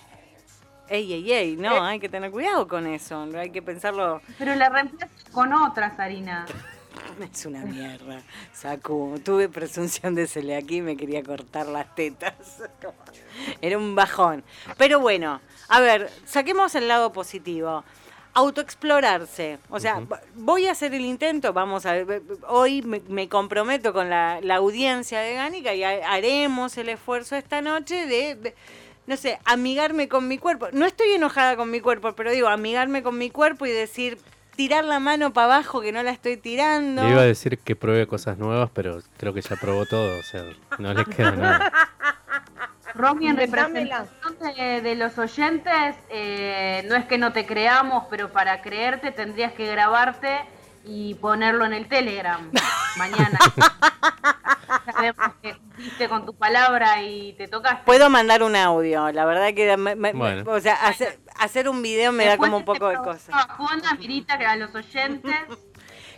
[0.88, 1.80] Ey, ey, ey, no, Eh.
[1.90, 4.20] hay que tener cuidado con eso, hay que pensarlo.
[4.38, 6.50] Pero la reemplazas con otras harinas.
[7.32, 8.22] Es una mierda.
[8.52, 12.34] Sacu, tuve presunción de celiaquía y me quería cortar las tetas.
[13.62, 14.44] Era un bajón.
[14.78, 17.84] Pero bueno, a ver, saquemos el lado positivo.
[18.34, 19.58] Autoexplorarse.
[19.70, 20.02] O sea,
[20.34, 24.56] voy a hacer el intento, vamos a ver, hoy me, me comprometo con la, la
[24.56, 28.54] audiencia de Gánica y ha- haremos el esfuerzo esta noche de, de,
[29.06, 30.68] no sé, amigarme con mi cuerpo.
[30.72, 34.18] No estoy enojada con mi cuerpo, pero digo, amigarme con mi cuerpo y decir,
[34.56, 37.02] tirar la mano para abajo que no la estoy tirando.
[37.02, 40.22] Le iba a decir que pruebe cosas nuevas, pero creo que ya probó todo, o
[40.22, 40.44] sea,
[40.78, 41.72] no le queda nada.
[42.94, 48.30] Romy, en representación de, de los oyentes, eh, no es que no te creamos, pero
[48.30, 50.42] para creerte tendrías que grabarte
[50.84, 52.50] y ponerlo en el Telegram
[52.96, 53.38] mañana.
[54.92, 57.82] Sabemos que cumpliste con tu palabra y te tocaste.
[57.84, 60.50] Puedo mandar un audio, la verdad que, me- me- Bueno.
[60.50, 63.30] o sea, hacer, hacer un video me da Después como un poco de cosas.
[63.34, 65.34] a Juana, Mirita, que a los oyentes.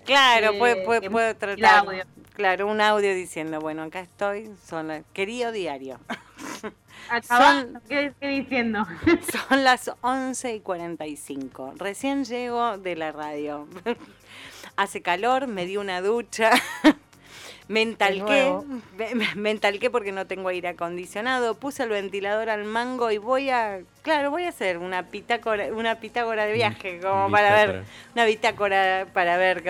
[0.06, 1.78] Claro, eh, puedo el tratar.
[1.80, 2.04] audio.
[2.34, 5.98] Claro, un audio diciendo, bueno, acá estoy, son las- querido diario.
[7.10, 8.86] Acabas, ¿qué estoy diciendo?
[9.48, 11.74] Son las 11 y 45.
[11.76, 13.66] Recién llego de la radio.
[14.76, 16.50] Hace calor, me di una ducha.
[17.68, 18.64] Me entalqué, nuevo.
[18.96, 23.18] me, me- me entalqué porque no tengo aire acondicionado, puse el ventilador al mango y
[23.18, 27.82] voy a, claro, voy a hacer una pitácora, una pitágora de viaje, como para ver,
[28.14, 29.64] una bitácora para ver,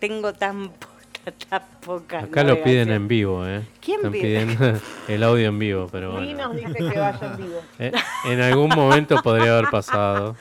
[0.00, 3.62] tengo tan poca, tan poca Acá lo piden en vivo, ¿eh?
[3.80, 4.22] ¿Quién Están pide?
[4.24, 6.68] pidiendo el audio en vivo, pero Ni nos bueno.
[6.74, 7.60] dice que vaya en vivo.
[7.78, 7.92] Eh,
[8.24, 10.34] En algún momento podría haber pasado.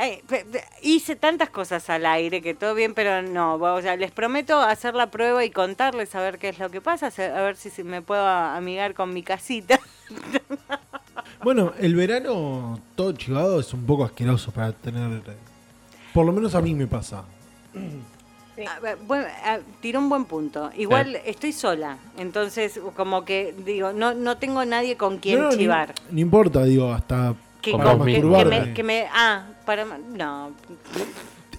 [0.00, 0.22] Ay,
[0.80, 3.54] hice tantas cosas al aire que todo bien, pero no.
[3.56, 6.80] O sea, les prometo hacer la prueba y contarles a ver qué es lo que
[6.80, 9.78] pasa, a ver si, si me puedo amigar con mi casita.
[11.42, 15.22] Bueno, el verano todo chivado es un poco asqueroso para tener.
[16.12, 17.22] Por lo menos a mí me pasa.
[18.56, 18.64] Sí.
[19.06, 19.24] Bueno,
[19.80, 20.70] tiró un buen punto.
[20.76, 25.50] Igual estoy sola, entonces como que digo, no no tengo nadie con quien No, no,
[25.50, 25.94] ni- chivar.
[26.10, 27.36] No, importa, digo, hasta
[27.72, 30.52] Que, Con que- que me, que me- ah, para no.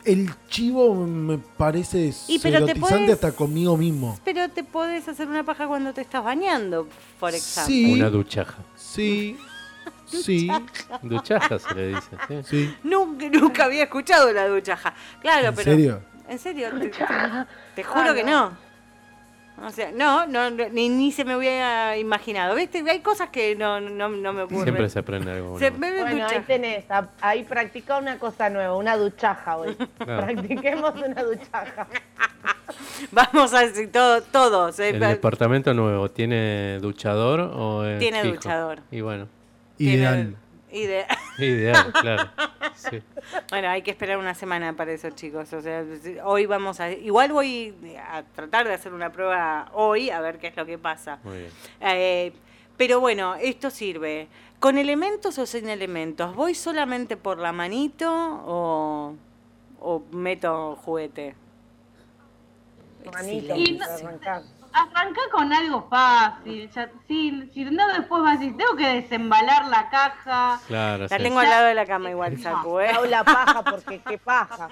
[0.06, 4.18] El chivo me parece Y pero te erotizante podés- hasta conmigo mismo.
[4.24, 6.88] Pero te podés hacer una paja cuando te estás bañando,
[7.20, 7.64] por ejemplo.
[7.66, 7.94] Sí.
[7.94, 8.58] Una duchaja.
[8.76, 9.38] Sí,
[10.06, 10.50] sí,
[11.04, 12.36] Duchaja se le dice, ¿sí?
[12.46, 12.76] sí.
[12.84, 14.94] Nunca, nunca había escuchado la duchaja.
[15.22, 15.72] Claro, ¿En pero.
[15.72, 16.02] serio?
[16.28, 16.70] ¿En serio?
[16.80, 16.92] Te,
[17.76, 18.69] te juro que no.
[19.66, 22.56] O sea, no, no, no, ni, ni se me hubiera imaginado.
[22.56, 22.84] ¿Viste?
[22.90, 24.64] Hay cosas que no, no, no me ocurren.
[24.64, 25.60] Siempre se aprende algo.
[25.60, 29.76] Se me Bueno, ahí tenés, a- ahí practica una cosa nueva, una duchaja hoy.
[29.98, 30.26] Claro.
[30.28, 31.88] Practiquemos una duchaja.
[33.12, 34.80] Vamos a decir todo, todos.
[34.80, 38.36] eh, ¿El departamento nuevo tiene duchador o es Tiene fijo?
[38.36, 38.80] duchador.
[38.92, 39.28] Y bueno,
[39.78, 40.36] tiene-
[40.72, 41.08] Ideal.
[41.38, 42.30] ide- ideal, claro.
[42.76, 43.02] Sí.
[43.50, 45.52] Bueno, hay que esperar una semana para eso, chicos.
[45.54, 45.84] O sea,
[46.24, 46.92] hoy vamos a.
[46.92, 47.76] Igual voy
[48.10, 51.20] a tratar de hacer una prueba hoy, a ver qué es lo que pasa.
[51.24, 51.52] Muy bien.
[51.82, 52.34] Eh,
[52.78, 54.28] pero bueno, esto sirve.
[54.60, 56.36] ¿Con elementos o sin elementos?
[56.36, 59.16] ¿Voy solamente por la manito o,
[59.80, 61.36] o meto juguete?
[63.14, 64.44] Manito, Y para no- arrancar.
[64.72, 66.70] Arranca con algo fácil.
[66.72, 70.60] Ya, si, si no, después vas a decir, tengo que desembalar la caja.
[70.68, 71.24] Claro, La sí.
[71.24, 72.92] tengo al lado de la cama igual, Saku, ¿eh?
[73.08, 74.70] La paja porque qué paja.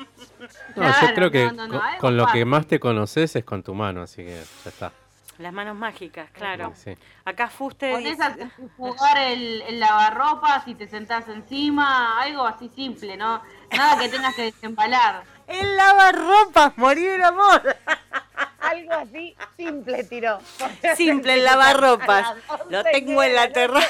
[0.76, 3.64] No, yo creo que no, no, no, con, lo que más te conoces es con
[3.64, 4.92] tu mano, así que ya está.
[5.40, 6.74] Las manos mágicas, claro.
[6.76, 7.02] Sí, sí.
[7.24, 8.24] Acá Fuste dice...
[8.24, 8.36] a
[8.76, 13.42] jugar el, el lavarropa si te sentás encima, algo así simple, ¿no?
[13.76, 15.37] Nada que tengas que desembalar.
[15.48, 17.76] El lavarropas, morir el amor.
[18.60, 20.40] Algo así simple tiró.
[20.96, 22.28] Simple, el lavarropas.
[22.50, 23.88] A Lo tengo en la terraza.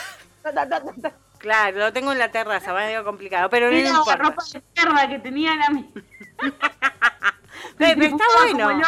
[1.39, 4.15] Claro, lo tengo en la terraza, va medio complicado, pero no Mira la importa.
[4.17, 5.91] ropa de mierda que tenía la mí.
[7.77, 8.81] Ve, ve, está bueno.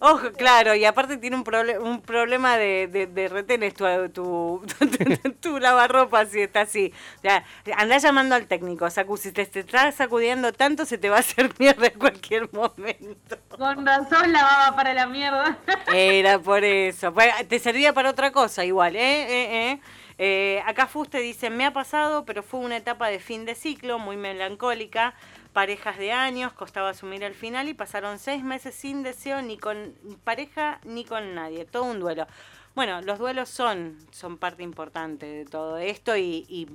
[0.00, 4.62] Ojo, claro, y aparte tiene un, proble- un problema de, de, de retenes tu, tu,
[4.78, 6.92] tu, tu lavarropa si está así.
[7.18, 7.44] O sea,
[7.76, 11.20] andá llamando al técnico, Sacu, si te, te estás sacudiendo tanto se te va a
[11.20, 13.38] hacer mierda en cualquier momento.
[13.48, 15.58] Con razón lavaba para la mierda.
[15.92, 17.12] Era por eso.
[17.48, 19.00] Te servía para otra cosa igual, ¿eh?
[19.00, 19.80] eh, eh.
[20.20, 23.98] Eh, acá Fuste dice, me ha pasado, pero fue una etapa de fin de ciclo,
[24.00, 25.14] muy melancólica,
[25.52, 29.94] parejas de años, costaba asumir el final y pasaron seis meses sin deseo ni con
[30.24, 32.26] pareja ni con nadie, todo un duelo.
[32.74, 36.46] Bueno, los duelos son, son parte importante de todo esto y...
[36.48, 36.68] y-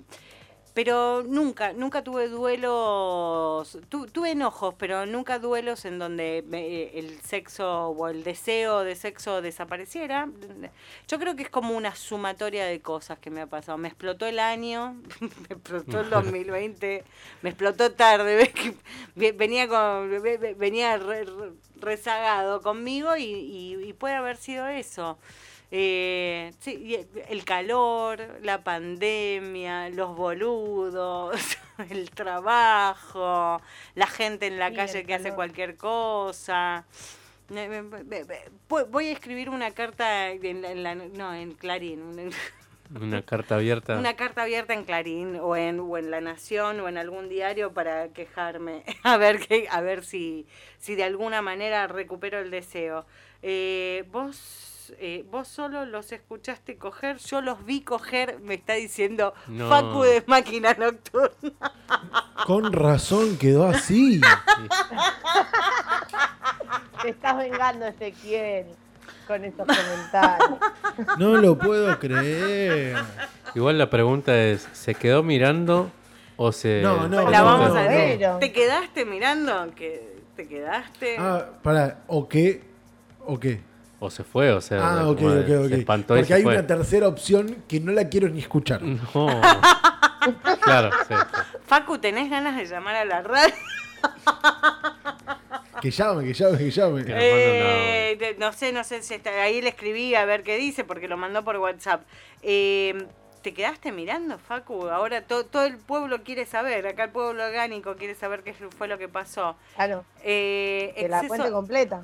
[0.73, 7.19] pero nunca, nunca tuve duelos, tu- tuve enojos, pero nunca duelos en donde me- el
[7.21, 10.27] sexo o el deseo de sexo desapareciera.
[11.07, 13.77] Yo creo que es como una sumatoria de cosas que me ha pasado.
[13.77, 14.95] Me explotó el año,
[15.49, 17.03] me explotó el 2020,
[17.41, 18.51] me explotó tarde,
[19.15, 24.67] venía con, ve- ve- venía re- re- rezagado conmigo y, y- y puede haber sido
[24.67, 25.17] eso.
[25.75, 26.93] Eh, sí, y
[27.29, 31.35] el- calor, la pandemia, los boludos,
[31.89, 33.59] el trabajo,
[33.95, 36.85] la gente en la Sí, calle que hace cualquier cosa.
[38.69, 42.23] Voy- a escribir una carta en la, en la- no, en Clarín, una,
[43.01, 43.97] Una carta abierta.
[43.97, 47.73] una carta abierta en Clarín o en, o en La Nación o en algún diario
[47.73, 50.45] para quejarme, a ver que, a ver si,
[50.77, 53.05] si de alguna manera recupero el deseo.
[53.41, 54.69] Eh, vos,
[54.99, 59.69] eh, vos solo los escuchaste coger, yo los vi coger, me está diciendo No.
[59.69, 61.51] Facu de máquina nocturna.
[62.45, 64.21] Con razón quedó así.
[67.01, 68.67] Te estás vengando, Ezequiel,
[69.27, 70.59] con esos comentarios.
[71.17, 72.97] No lo puedo creer.
[73.55, 75.91] Igual la pregunta es, ¿se quedó mirando
[76.37, 76.81] o se...
[76.81, 77.89] No, no, La no, vamos no, a no.
[77.89, 78.39] ver.
[78.39, 79.73] ¿Te quedaste mirando?
[79.75, 81.15] ¿Que ¿Te quedaste?
[81.19, 82.63] Ah, para, ¿o qué?
[83.25, 83.61] ¿O qué?
[84.05, 86.43] O se fue, o sea, Ah, ok, como ok, se espantó y Porque se hay
[86.43, 86.53] fue.
[86.53, 88.81] una tercera opción que no la quiero ni escuchar.
[88.81, 89.01] No.
[90.61, 91.41] claro, sí, sí.
[91.65, 93.53] Facu, ¿tenés ganas de llamar a la radio?
[95.81, 97.01] Que llame, que llame, que llame.
[97.09, 100.83] Eh, de- no sé, no sé si está, ahí le escribí a ver qué dice
[100.85, 102.03] porque lo mandó por WhatsApp.
[102.41, 103.05] Eh,
[103.41, 104.87] ¿Te quedaste mirando, Facu?
[104.87, 108.87] Ahora to- todo el pueblo quiere saber, acá el pueblo orgánico quiere saber qué fue
[108.87, 109.57] lo que pasó.
[109.75, 112.03] Claro, Eh, que la cuente completa.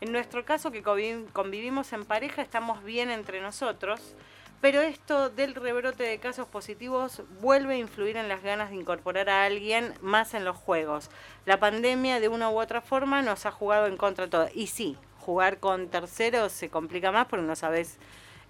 [0.00, 4.00] En nuestro caso, que convi- convivimos en pareja, estamos bien entre nosotros,
[4.60, 9.28] pero esto del rebrote de casos positivos vuelve a influir en las ganas de incorporar
[9.30, 11.10] a alguien más en los juegos.
[11.46, 14.48] La pandemia, de una u otra forma, nos ha jugado en contra de todo.
[14.52, 17.98] Y sí, jugar con terceros se complica más porque no sabes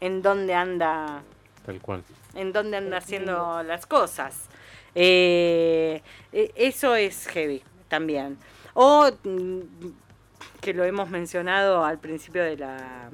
[0.01, 1.23] en dónde anda
[1.67, 2.03] Tal cual.
[2.35, 4.49] en dónde anda haciendo las cosas.
[4.95, 8.39] Eh, e- eso es heavy también.
[8.75, 9.61] O mm,
[10.61, 13.11] que lo hemos mencionado al principio de la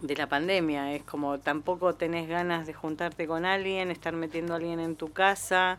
[0.00, 4.56] de la pandemia, es como tampoco tenés ganas de juntarte con alguien, estar metiendo a
[4.56, 5.78] alguien en tu casa.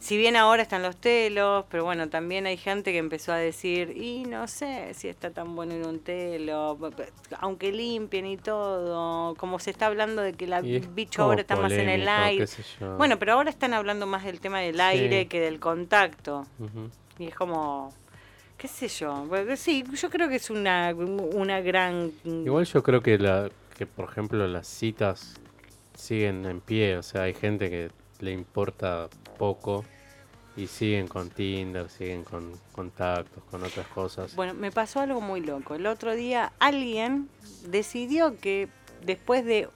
[0.00, 3.96] Si bien ahora están los telos, pero bueno, también hay gente que empezó a decir,
[3.96, 6.76] y no sé si está tan bueno ir un telo,
[7.38, 10.44] aunque limpien y todo, como se está hablando de que
[10.76, 12.44] es bicho ahora está más en el aire.
[12.98, 16.44] Bueno, pero ahora están hablando más del tema del aire que del contacto.
[17.18, 17.94] Y es como,
[18.56, 19.28] qué sé yo.
[19.56, 22.12] Sí, yo creo que es una, una gran...
[22.24, 25.34] Igual yo creo que, la, que, por ejemplo, las citas
[25.94, 26.96] siguen en pie.
[26.96, 27.90] O sea, hay gente que
[28.20, 29.84] le importa poco
[30.56, 34.34] y siguen con Tinder, siguen con contactos, con otras cosas.
[34.36, 35.74] Bueno, me pasó algo muy loco.
[35.74, 37.28] El otro día alguien
[37.66, 38.68] decidió que
[39.04, 39.68] después de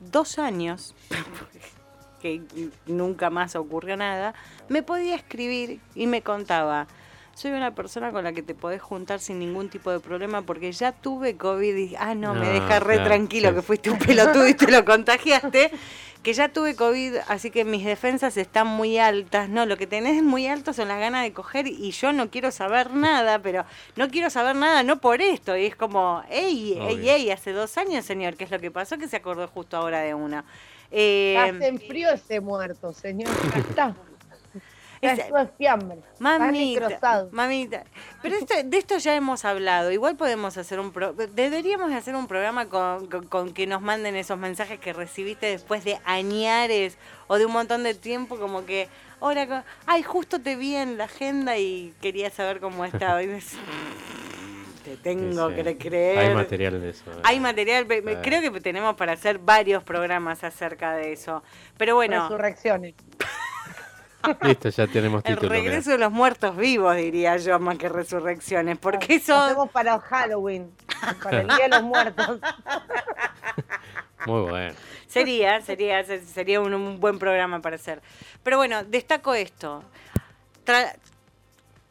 [0.00, 0.94] dos años,
[2.20, 2.42] que
[2.86, 4.34] nunca más ocurrió nada,
[4.68, 6.88] me podía escribir y me contaba.
[7.36, 10.72] Soy una persona con la que te podés juntar sin ningún tipo de problema porque
[10.72, 13.56] ya tuve COVID y, ah, no, me deja re claro, tranquilo sí.
[13.56, 15.70] que fuiste un pelotudo y te lo contagiaste.
[16.22, 19.50] que ya tuve COVID, así que mis defensas están muy altas.
[19.50, 22.50] No, lo que tenés muy alto son las ganas de coger y yo no quiero
[22.50, 23.66] saber nada, pero
[23.96, 25.58] no quiero saber nada, no por esto.
[25.58, 27.12] Y es como, ey, ey, Obvio.
[27.12, 28.96] ey, hace dos años, señor, ¿qué es lo que pasó?
[28.96, 30.46] Que se acordó justo ahora de una.
[30.90, 33.28] Eh, Hace en frío ese muerto, señor.
[33.52, 33.96] Ya está.
[35.02, 35.98] Ya Es- esto es fiambre.
[36.12, 37.84] Está Mamita, mamita.
[38.22, 39.90] Pero esto, de esto ya hemos hablado.
[39.92, 40.90] Igual podemos hacer un...
[40.92, 45.46] Pro, deberíamos hacer un programa con, con- con que nos manden esos mensajes que recibiste
[45.46, 48.88] después de añares o de un montón de tiempo, como que...
[49.20, 53.22] Ahora, ay, justo te vi en la agenda y quería saber cómo estaba.
[53.22, 53.56] Y dices,
[54.84, 55.62] te tengo Sí, sí.
[55.62, 56.18] que creer.
[56.18, 57.04] Hay material de eso.
[57.24, 57.86] Hay material,
[58.22, 61.42] creo que tenemos para hacer varios programas acerca de eso.
[61.78, 62.94] Pero bueno, Resurrecciones.
[64.42, 65.50] Listo, ya tenemos el título.
[65.50, 68.78] regreso de los muertos vivos, diría yo, más que resurrecciones.
[68.78, 69.36] Porque Lo eso...
[69.36, 70.70] hacemos para Halloween.
[71.22, 72.40] Para el Día de los Muertos.
[74.26, 74.74] Muy bueno.
[75.06, 78.02] Sería, sería, se- sería un, un buen programa para hacer.
[78.42, 79.82] Pero bueno, destaco esto.
[80.64, 80.94] Tra-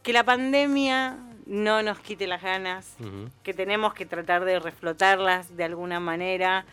[0.04, 2.96] que la pandemia no nos quite las ganas,
[3.44, 6.66] que tenemos que tratar de reflotarlas de alguna manera,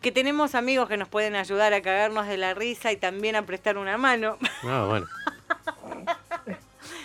[0.00, 3.42] que tenemos amigos que nos pueden ayudar a cagarnos de la risa y también a
[3.46, 4.38] prestar una mano.
[4.64, 5.06] Ah, bueno.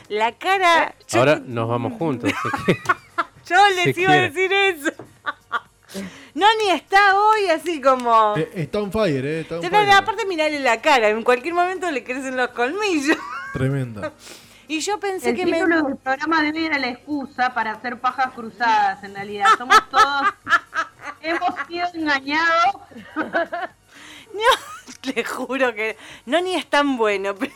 [0.10, 0.94] La cara...
[1.08, 2.32] yo- Ahora nos vamos juntos.
[2.66, 2.78] que-
[3.48, 4.92] Yo les Si iba a decir eso.
[6.34, 8.36] Noni está hoy así como...
[8.38, 9.40] Eh, está on fire, eh.
[9.42, 9.92] Está on Yo, fire.
[9.92, 13.18] aparte mirarle la cara, en cualquier momento le crecen los colmillos.
[13.54, 14.12] Tremenda.
[14.68, 15.54] Y yo pensé El que me...
[15.54, 19.48] título del programa de era la excusa para hacer pajas cruzadas, en realidad.
[19.58, 20.28] Somos todos...
[21.22, 22.76] Hemos sido engañados.
[23.16, 25.98] No, le juro que...
[26.26, 27.56] Noni es tan bueno, pero...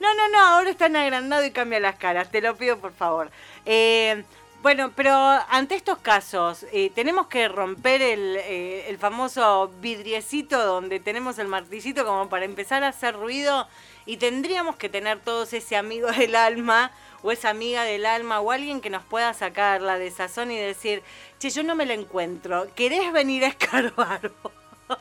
[0.00, 3.30] No, no, no, ahora están agrandado y cambia las caras, te lo pido por favor.
[3.64, 4.24] Eh,
[4.62, 5.12] bueno, pero
[5.48, 11.48] ante estos casos, eh, tenemos que romper el, eh, el famoso vidriecito donde tenemos el
[11.48, 13.68] martillito como para empezar a hacer ruido
[14.06, 16.92] y tendríamos que tener todos ese amigo del alma
[17.22, 21.02] o esa amiga del alma o alguien que nos pueda sacar la desazón y decir,
[21.38, 24.52] che, yo no me la encuentro, ¿querés venir a escarbar vos?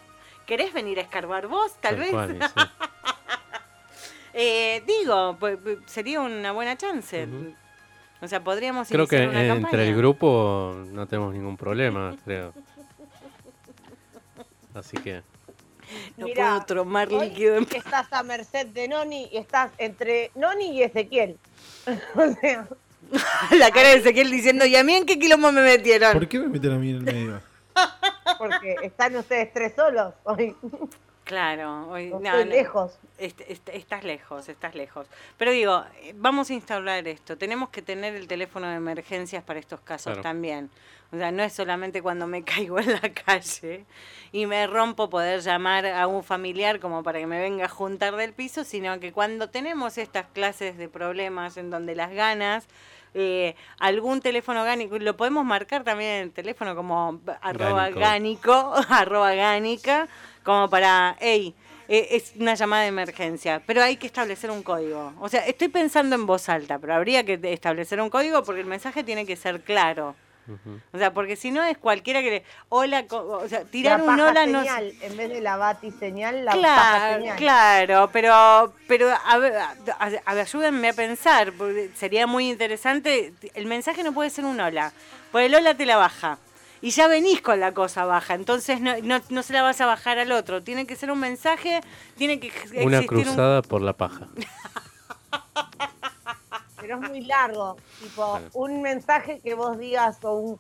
[0.48, 1.74] ¿Querés venir a escarbar vos?
[1.80, 2.12] Tal, vez.
[2.12, 2.50] cual, y sí.
[4.38, 7.26] Eh, digo, pues, sería una buena chance.
[8.20, 9.84] O sea, podríamos Creo que una entre campaña.
[9.84, 12.54] el grupo no tenemos ningún problema, creo.
[14.74, 15.22] Así que,
[16.18, 20.32] No Mirá, puedo tomar Hoy líquido en estás a merced de Noni y estás entre
[20.36, 21.38] Noni y Ezequiel.
[22.16, 22.68] o sea,
[23.52, 26.14] la cara de Ezequiel diciendo, ¿y a mí en qué quilombo me metieron?
[26.14, 27.42] ¿Por qué me meten a mí en el medio?
[28.38, 30.56] porque están ustedes tres solos hoy.
[31.26, 33.00] Claro, hoy, No no, estoy no, lejos.
[33.18, 35.08] est- est- estás lejos, estás lejos.
[35.38, 37.36] Pero digo, eh, vamos a instaurar esto.
[37.38, 40.22] Tenemos que tener el teléfono de emergencias para estos casos Claro.
[40.22, 40.70] también.
[41.12, 43.86] O sea, no es solamente cuando me caigo en la calle
[44.32, 48.16] y me rompo poder llamar a un familiar como para que me venga a juntar
[48.18, 52.68] del piso, sino que cuando tenemos estas clases de problemas en donde las ganas,
[53.16, 58.00] eh, algún teléfono gánico, lo podemos marcar también en el teléfono como arroba Gánico.
[58.00, 60.08] gánico, arroba gánica,
[60.46, 61.54] como para, hey,
[61.90, 65.14] eh, es una llamada de emergencia, pero hay que establecer un código.
[65.20, 68.68] O sea, estoy pensando en voz alta, pero habría que establecer un código porque el
[68.68, 70.16] mensaje tiene que ser claro.
[70.94, 74.20] O sea, porque si no es cualquiera que le, hola, o sea, tirar la un
[74.20, 77.38] hola no señal, en vez de la bati señal, la paja Claro, señal.
[77.38, 83.34] claro, pero, pero a ver, a- a- a- ayúdenme a pensar, porque sería muy interesante.
[83.56, 84.94] El mensaje no puede ser un hola,
[85.32, 86.38] porque el hola te la baja.
[86.86, 89.88] Y ya venís con la cosa baja, entonces no, no, no se la vas a
[89.88, 90.62] bajar al otro.
[90.62, 91.82] Tiene que ser un mensaje,
[92.16, 94.28] tiene que existir Una un- cruzada por la paja.
[96.80, 97.76] Pero es muy largo.
[98.00, 98.50] Tipo, Claro.
[98.54, 100.60] un mensaje que vos digas o un.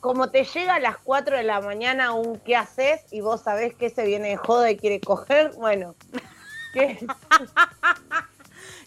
[0.00, 3.74] Como te llega a las 4 de la mañana un qué haces y vos sabés
[3.74, 5.94] que se viene de joda y quiere coger, bueno.
[6.74, 6.98] ¿qué?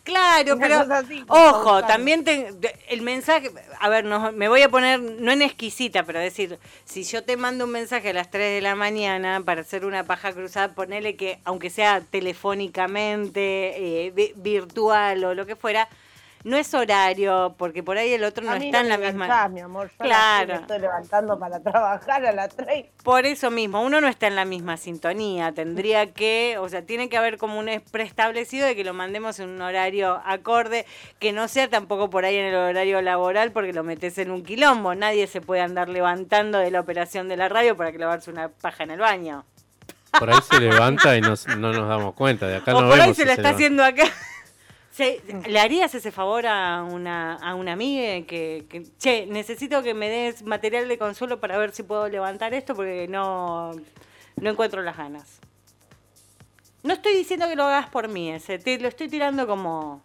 [0.09, 2.51] Claro, Una pero así, ojo, también te-
[2.89, 7.03] el mensaje, a ver, no, me voy a poner, no en exquisita, pero decir, si
[7.03, 10.33] yo te mando un mensaje a las 3 de la mañana para hacer una paja
[10.33, 12.01] cruzada, ponele que, aunque sea
[12.79, 15.87] telefónicamente, eh, vi- virtual o lo que fuera,
[16.43, 18.97] no es horario, porque por ahí el otro no a mí está no en la
[18.97, 19.25] me misma...
[19.25, 19.89] enganchás, mi amor.
[19.89, 20.53] Yo Claro.
[20.55, 22.85] me estoy levantando para trabajar a las 3.
[23.03, 27.09] Por eso mismo, uno no está en la misma sintonía, tendría que, o sea, tiene
[27.09, 30.85] que haber como un es- preestablecido de que lo mandemos en un horario acorde,
[31.19, 34.43] que no sea tampoco por ahí en el horario laboral porque lo metes en un
[34.43, 38.31] quilombo, nadie se puede andar levantando de la operación de la radio para que lavarse
[38.31, 39.43] una paja en el baño.
[40.17, 42.47] Por ahí se levanta y nos- no nos damos cuenta.
[42.47, 43.55] De acá o no por ahí se si lo está levanta.
[43.55, 44.03] haciendo acá.
[45.05, 49.93] Se- ¿Le harías ese favor a una, a una amiga que, que, che, necesito que
[49.93, 53.71] me des material de consuelo para ver si puedo levantar esto porque no,
[54.35, 55.39] no encuentro las ganas.
[56.83, 60.01] No estoy diciendo que lo hagas por mí, ese, te lo estoy tirando como...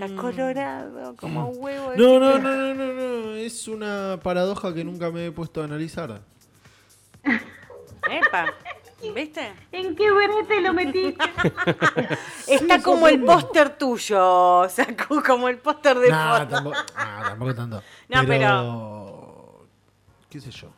[0.00, 1.90] Está colorado, como huevo.
[1.90, 2.00] de Mm.
[2.00, 2.42] No, no, chicle.
[2.42, 2.92] no, no, no,
[3.26, 3.34] no.
[3.34, 6.20] Es una paradoja que nunca me he puesto a analizar.
[8.10, 8.54] Epa,
[9.14, 9.52] ¿viste?
[9.72, 11.24] ¿En qué brete lo metiste?
[12.46, 16.48] Está como el póster tuyo, o sea, co- como el póster de Nah, foto.
[16.54, 17.82] tampoco, nah, tampoco tanto.
[18.08, 19.66] No, pero...
[20.30, 20.68] ¿Qué sé yo?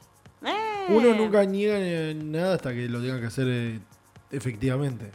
[0.45, 0.87] Eh.
[0.89, 1.79] Uno nunca niega
[2.15, 3.81] nada hasta que lo tenga que hacer eh,
[4.31, 5.11] efectivamente.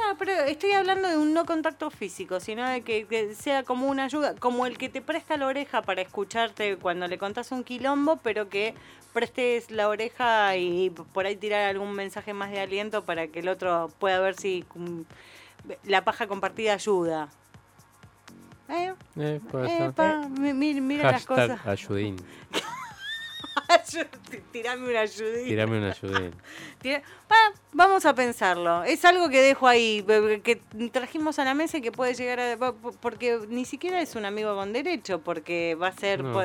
[0.00, 3.86] Claro, pero estoy hablando de un no contacto físico, sino de que, que sea como
[3.86, 7.64] una ayuda, como el que te presta la oreja para escucharte cuando le contás un
[7.64, 8.74] quilombo, pero que
[9.12, 13.48] prestes la oreja y por ahí tirar algún mensaje más de aliento para que el
[13.48, 15.00] otro pueda ver si mm,
[15.84, 17.28] la paja compartida ayuda.
[18.70, 18.94] ¿Eh?
[19.16, 19.40] Eh,
[20.54, 21.60] mi- mira las cosas.
[21.66, 22.16] ayudín.
[24.52, 25.44] Tirame una ayudita.
[25.48, 26.34] Tirame un ayudín.
[26.82, 27.36] Tira- Va,
[27.72, 28.82] vamos a pensarlo.
[28.84, 30.04] Es algo que dejo ahí,
[30.42, 30.56] que
[30.92, 32.72] trajimos a la mesa y que puede llegar a...
[33.00, 36.24] Porque ni siquiera es un amigo con derecho, porque va a ser...
[36.24, 36.40] No.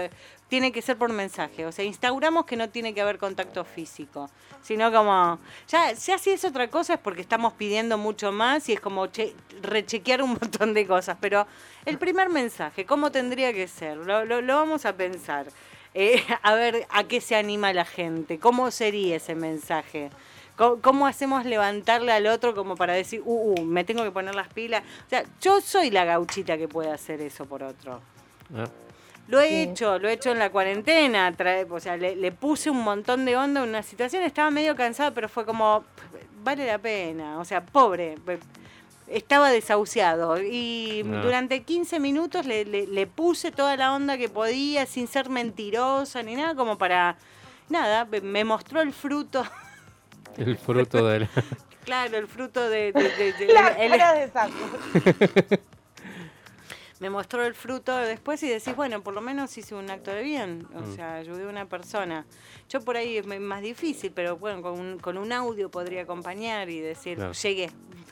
[0.47, 1.65] tiene que ser por mensaje.
[1.65, 4.29] O sea, instauramos que no tiene que haber contacto físico.
[4.61, 5.39] Sino como...
[5.67, 9.07] Ya, ya si es otra cosa es porque estamos pidiendo mucho más y es como
[9.07, 9.33] che-
[9.63, 11.17] rechequear un montón de cosas.
[11.19, 11.47] Pero
[11.85, 13.97] el primer mensaje, ¿cómo tendría que ser?
[13.97, 15.47] Lo, lo- lo vamos a pensar.
[15.95, 18.37] Eh, a ver a qué se anima la gente.
[18.37, 20.11] ¿Cómo sería ese mensaje?
[20.57, 24.35] ¿Cómo, cómo hacemos levantarle al otro como para decir, uh, uh, me tengo que poner
[24.35, 24.83] las pilas?
[25.07, 28.01] O sea, yo soy la gauchita que puede hacer eso por otro.
[28.55, 28.65] Ah,
[29.27, 29.55] Lo he Sí.
[29.63, 33.25] hecho, lo he hecho en la cuarentena, trae- o sea, le, le puse un montón
[33.25, 35.83] de onda en una situación, estaba medio cansada, pero fue como,
[36.43, 38.15] vale la pena, o sea, pobre,
[39.07, 41.21] estaba desahuciado y No.
[41.23, 46.23] durante 15 minutos le, le- le puse toda la onda que podía sin ser mentirosa
[46.23, 47.17] ni nada, como para,
[47.69, 49.45] nada, me- me mostró el fruto,
[50.37, 51.27] el fruto del.
[51.83, 52.91] claro, el fruto de...
[52.91, 54.53] de- de- de- La el- cara de saco.
[56.99, 60.23] me mostró el fruto después y decís, bueno, por lo menos hice un acto de
[60.23, 60.95] bien, o Mm.
[60.95, 62.25] sea, ayudé a una persona.
[62.69, 66.69] Yo por ahí es más difícil, pero bueno, con un, con un audio podría acompañar
[66.69, 67.33] y decir, Claro.
[67.33, 67.69] llegué.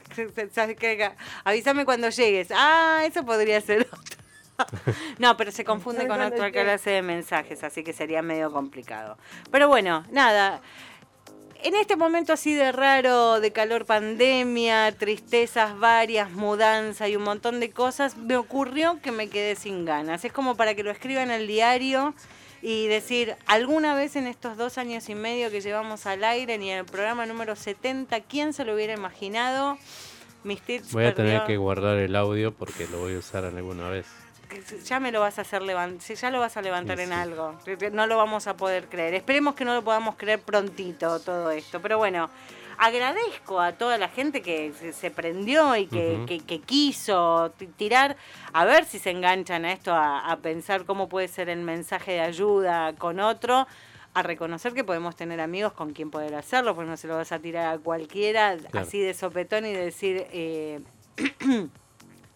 [1.43, 2.49] Avísame cuando llegues.
[2.53, 4.23] Ah, eso podría ser otro.
[5.17, 9.17] No, pero se confunde con otra clase de mensajes, así que sería medio complicado.
[9.51, 10.61] Pero bueno, nada.
[11.63, 17.61] En este momento así de raro, de calor pandemia, tristezas varias, mudanza y un montón
[17.61, 20.25] de cosas, me ocurrió que me quedé sin ganas.
[20.25, 22.13] Es como para que lo escriba en el diario
[22.61, 26.69] y decir, alguna vez en estos dos años y medio que llevamos al aire, ni
[26.69, 29.77] en el programa número 70, ¿quién se lo hubiera imaginado?
[30.43, 33.87] Mis tips Voy a tener que guardar el audio porque lo voy a usar alguna
[33.87, 34.22] vez.
[34.85, 37.15] Ya me lo vas a hacer levantar, ya lo vas a levantar Sí, en sí.
[37.15, 37.59] algo.
[37.91, 39.13] No lo vamos a poder creer.
[39.13, 41.81] Esperemos que no lo podamos creer prontito todo esto.
[41.81, 42.29] Pero bueno,
[42.77, 46.25] agradezco a toda la gente que se, prendió y que, Ujú.
[46.25, 48.17] que- que quiso ti- tirar,
[48.51, 52.13] a ver si se enganchan a esto, a, a pensar cómo puede ser el mensaje
[52.13, 53.67] de ayuda con otro.
[54.15, 57.31] A reconocer que podemos tener amigos con quien poder hacerlo, porque no se lo vas
[57.31, 58.85] a tirar a cualquiera Claro.
[58.87, 60.81] así de sopetón y decir, eh,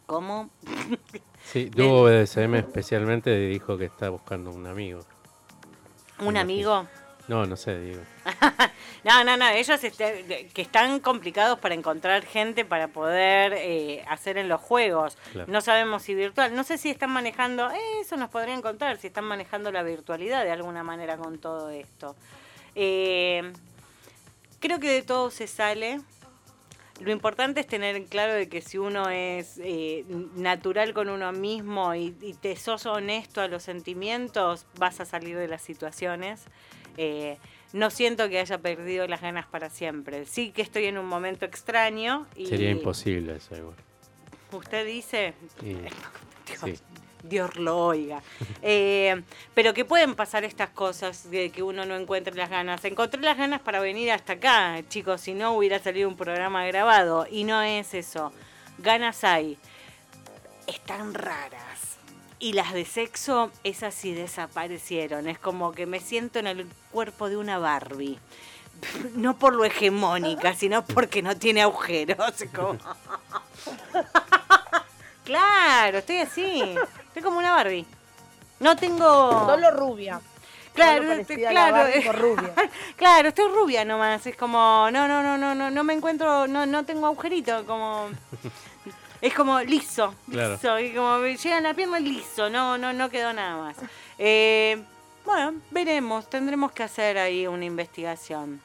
[0.07, 0.49] ¿cómo?
[1.51, 4.99] Sí, Duo BDSM especialmente dijo que está buscando un amigo.
[6.19, 6.85] ¿Un amigo?
[7.27, 8.01] No, no sé, digo.
[9.03, 14.37] No, no, no, ellos este- que están complicados para encontrar gente para poder eh, hacer
[14.37, 15.17] en los juegos.
[15.31, 15.49] Claro.
[15.49, 19.07] No sabemos si virtual, no sé si están manejando, eh, eso nos podrían contar, si
[19.07, 22.17] están manejando la virtualidad de alguna manera con todo esto.
[22.75, 23.53] Eh,
[24.59, 26.01] creo que de todo se sale.
[26.99, 30.03] Lo importante es tener en claro de que si uno es eh,
[30.35, 35.37] natural con uno mismo y, y te sos honesto a los sentimientos, vas a salir
[35.37, 36.45] de las situaciones.
[36.97, 37.37] Eh,
[37.73, 40.25] no siento que haya perdido las ganas para siempre.
[40.25, 42.25] Sí que estoy en un momento extraño.
[42.35, 43.75] Y Sería imposible eso igual.
[44.51, 45.33] Usted dice,
[46.63, 46.73] sí.
[47.27, 48.21] Dios lo oiga.
[48.61, 49.21] Eh,
[49.53, 52.83] pero que pueden pasar estas cosas de que uno no encuentre las ganas.
[52.85, 57.27] Encontré las ganas para venir hasta acá, chicos, si no hubiera salido un programa grabado.
[57.29, 58.31] Y no es eso.
[58.77, 59.57] Ganas hay.
[60.67, 61.97] Están raras.
[62.39, 65.27] Y las de sexo, esas sí desaparecieron.
[65.27, 68.19] Es como que me siento en el cuerpo de una Barbie.
[69.15, 72.17] No por lo hegemónica, sino porque no tiene agujeros.
[75.27, 76.75] Claro, estoy así.
[77.27, 77.85] Como una Barbie.
[78.61, 79.45] No tengo.
[79.45, 80.21] Solo rubia.
[80.73, 82.53] Claro, Solo este, parecida a la claro, Barbie por rubia.
[82.95, 84.25] claro, estoy rubia nomás.
[84.25, 88.07] Es como, no, no, no, no, no, no me encuentro, no, no tengo agujerito, como.
[89.19, 90.53] Es como liso, Claro.
[90.53, 93.75] liso, y como me llega en la pierna liso, no, no, no quedó nada más.
[94.19, 94.79] Eh,
[95.25, 98.61] bueno, veremos, tendremos que hacer ahí una investigación.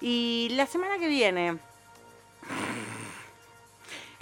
[0.00, 1.56] Y la semana que viene,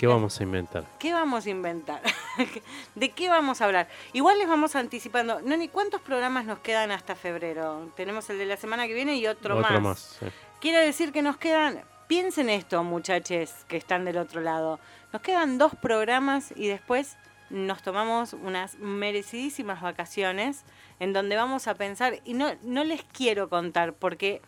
[0.01, 0.85] ¿Qué vamos a inventar?
[0.99, 2.01] ¿qué vamos a inventar?
[2.95, 3.87] ¿De qué vamos a hablar?
[4.15, 5.43] Igual les vamos anticipando.
[5.43, 7.93] No, ni cuántos programas nos quedan hasta febrero.
[7.97, 9.83] Tenemos el de la semana que viene y otro, Otro más.
[9.83, 10.17] más.
[10.19, 10.27] sí.
[10.59, 14.81] Quiere decir que nos quedan, piensen esto muchachos que están del otro lado,
[15.13, 17.19] nos quedan dos programas y después
[17.51, 20.65] nos tomamos unas merecidísimas vacaciones
[20.99, 24.41] en donde vamos a pensar, y no, no les quiero contar porque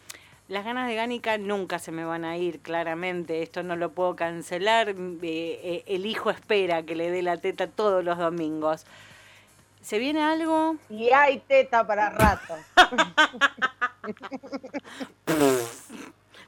[0.52, 4.14] las ganas de Gánica nunca se me van a ir, claramente, esto no lo puedo
[4.16, 8.84] cancelar, eh, eh, el hijo espera que le dé la teta todos los domingos.
[9.80, 10.76] ¿Se viene algo?
[10.90, 12.54] Y hay teta para rato.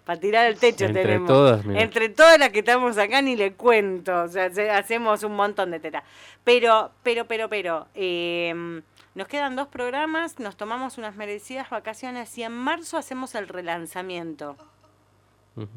[0.05, 1.29] Para tirar el techo Entre tenemos.
[1.29, 1.81] todas, mira.
[1.81, 4.25] Entre todas las que estamos acá ni le cuento.
[4.25, 6.03] O sea, se- hacemos un montón de teta.
[6.45, 7.87] Pero, pero, pero, pero.
[7.95, 8.83] eh,
[9.15, 14.57] nos quedan dos programas, nos tomamos unas merecidas vacaciones y en marzo hacemos el relanzamiento.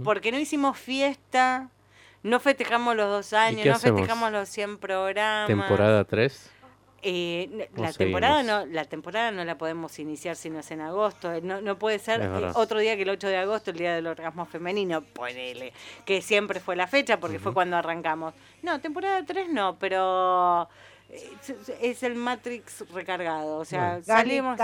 [0.03, 1.69] Porque no hicimos fiesta,
[2.23, 3.99] no festejamos los dos años, no hacemos?
[4.01, 5.47] festejamos los 100 programas.
[5.47, 6.51] Temporada 3.
[7.03, 10.71] Eh, n- ¿O la temporada no la temporada no la podemos iniciar si no es
[10.71, 13.69] en agosto Eh, no, no puede ser eh, otro día que el 8 de agosto
[13.69, 15.73] el día del orgasmo femenino ponele
[16.05, 18.33] que siempre fue la fecha porque fue cuando arrancamos
[18.63, 20.67] no temporada 3 no pero
[21.09, 24.57] es- es el Matrix recargado o sea salimos.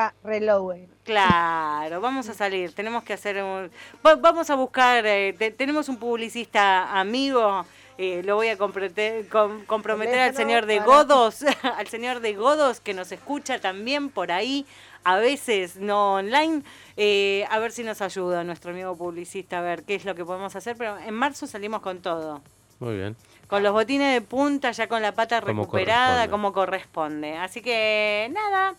[1.03, 3.69] Claro, vamos a salir, tenemos que hacer un...
[4.05, 7.65] va- Vamos a buscar, eh, te- tenemos un publicista amigo,
[7.97, 11.43] eh, lo voy a comprometer, com- comprometer al señor de Godos,
[11.77, 14.65] al señor de Godos que nos escucha también por ahí,
[15.05, 16.63] a veces no online,
[16.97, 20.23] eh, a ver si nos ayuda nuestro amigo publicista a ver qué es lo que
[20.25, 22.41] podemos hacer, pero en marzo salimos con todo.
[22.79, 23.15] Muy bien.
[23.53, 27.37] Con los botines de punta, ya con la pata recuperada, como corresponde.
[27.37, 28.73] Así que nada,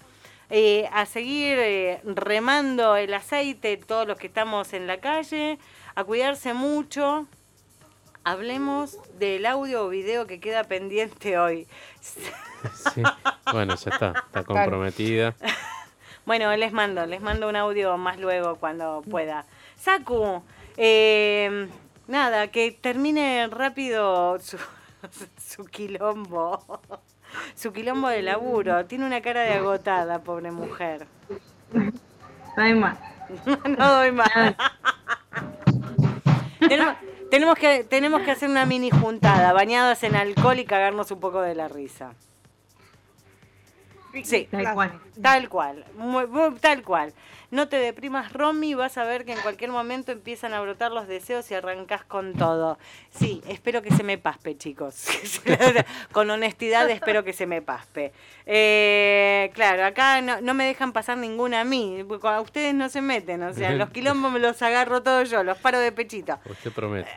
[0.50, 5.60] eh, a seguir eh, remando el aceite, todos los que estamos en la calle,
[5.94, 7.28] a cuidarse mucho.
[8.24, 11.68] Hablemos del audio o video que queda pendiente hoy.
[12.94, 13.02] Sí.
[13.52, 14.24] Bueno, ya está.
[14.26, 15.36] Está comprometida.
[16.26, 19.44] Bueno, les mando, les mando un audio más luego cuando pueda.
[19.76, 20.42] Saku,
[20.78, 21.68] eh,
[22.06, 24.58] nada, que termine rápido su,
[25.38, 26.80] su quilombo.
[27.56, 28.86] Su quilombo de laburo.
[28.86, 31.06] Tiene una cara de agotada, pobre mujer.
[31.72, 32.98] No hay más.
[33.78, 34.30] no doy más.
[36.60, 36.94] tenemos,
[37.30, 41.40] tenemos que, tenemos que hacer una mini juntada, bañadas en alcohol y cagarnos un poco
[41.40, 42.12] de la risa.
[44.22, 44.46] Sí.
[44.50, 45.00] Tal cual.
[45.20, 47.12] Tal cual, muy- muy- tal cual.
[47.54, 51.06] No te deprimas, Romy, vas a ver que en cualquier momento empiezan a brotar los
[51.06, 52.80] deseos y arrancas con todo.
[53.10, 55.06] Sí, espero que se me paspe, chicos.
[56.12, 58.12] con honestidad espero que se me paspe.
[58.44, 62.88] Eh, claro, acá no, no me dejan pasar ninguna a mí, porque a ustedes no
[62.88, 66.40] se meten, o sea, los quilombos me los agarro todos yo, los paro de pechito.
[66.46, 67.08] Usted promete.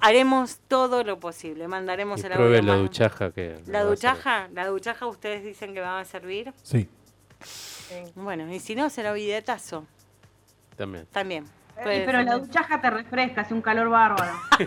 [0.00, 3.56] Haremos todo lo posible, mandaremos Y el pruebe audio la duchaja que.
[3.68, 6.52] La duchaja, la duchaja ustedes dicen que va a servir.
[6.64, 6.88] Sí.
[8.14, 9.86] Bueno, y si no, será bidetazo
[10.76, 11.06] También.
[11.12, 11.44] también.
[11.82, 12.26] Puede pero ser.
[12.26, 14.32] la duchaja te refresca, hace un calor bárbaro.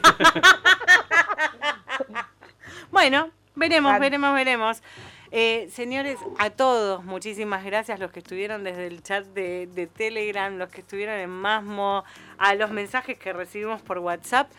[2.92, 4.02] Bueno, veremos, Claro.
[4.02, 4.84] veremos, veremos.
[5.32, 10.56] Eh, señores, a todos, muchísimas gracias, los que estuvieron desde el chat de, de Telegram,
[10.58, 12.06] los que estuvieron en Masmo,
[12.38, 14.50] a los mensajes que recibimos por WhatsApp.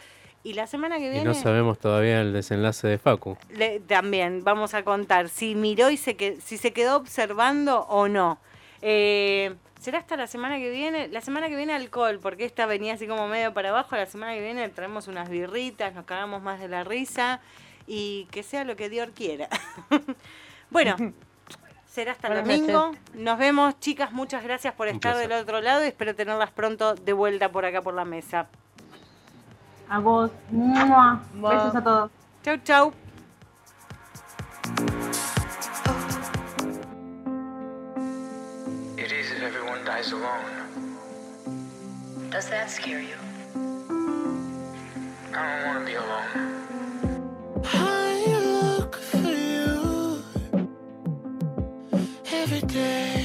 [0.44, 3.36] Y la semana que Y viene no sabemos todavía el desenlace de Facu.
[3.50, 8.08] le- también vamos a contar si miró y se que, si se quedó observando o
[8.08, 8.38] no.
[8.80, 11.08] Eh, ¿Será hasta la semana que viene?
[11.08, 13.96] La semana que viene alcohol, porque esta venía así como medio para abajo.
[13.96, 17.40] La semana que viene traemos unas birritas, nos cagamos más de la risa
[17.86, 19.48] y que sea lo que Dios quiera.
[20.70, 20.96] bueno,
[21.86, 22.92] será hasta el domingo.
[23.14, 24.12] Nos vemos, chicas.
[24.12, 27.80] Muchas gracias por estar del otro lado y espero tenerlas pronto de vuelta por acá
[27.82, 28.48] por la mesa.
[29.90, 30.30] A vos.
[30.50, 31.20] ¡Mua!
[31.34, 31.50] Mua.
[31.50, 32.10] Besos a todos.
[32.44, 32.92] Chau, chau.
[38.98, 40.68] It is if everyone dies alone.
[42.30, 43.16] Does that scare you?
[45.34, 46.30] I don't want to be alone.
[47.64, 48.06] I
[48.60, 50.22] look for you
[52.30, 53.17] every day,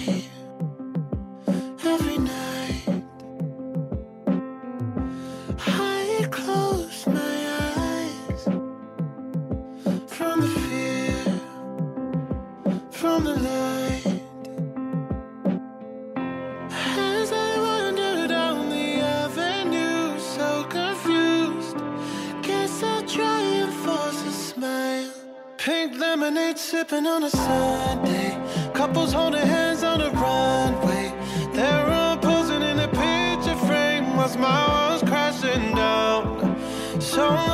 [26.24, 28.40] lemonade sipping on a Sunday.
[28.74, 31.12] Couples holding hands on the runway.
[31.52, 36.56] They're all posing in a picture frame while my world's crashing down.
[37.02, 37.53] Solo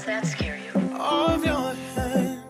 [0.00, 0.80] Does that scare you?
[0.98, 2.40] of your hand.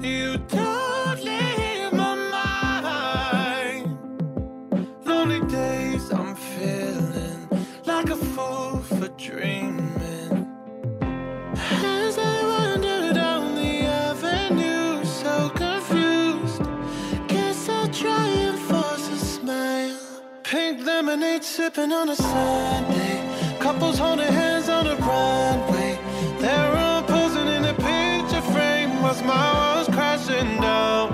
[0.00, 3.98] You don't leave my mind.
[5.04, 7.48] Lonely days I'm feeling
[7.86, 10.46] like a fool for dreaming.
[11.50, 16.62] As I wander down the avenue, so confused.
[17.26, 19.98] Guess I'll try and force a smile.
[20.44, 23.24] Pink lemonade sipping on a Sunday.
[23.58, 24.57] Couples holding hands
[25.18, 25.98] on a runway.
[26.42, 29.02] They're all posing in a picture frame.
[29.02, 31.06] Was my world's crashing down.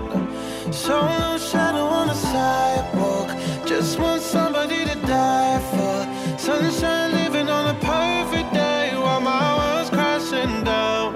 [0.72, 3.28] Solo shadow on the sidewalk.
[3.66, 5.98] Just want somebody to die for.
[6.38, 11.09] Sunshine living on a perfect day while my world's crashing down.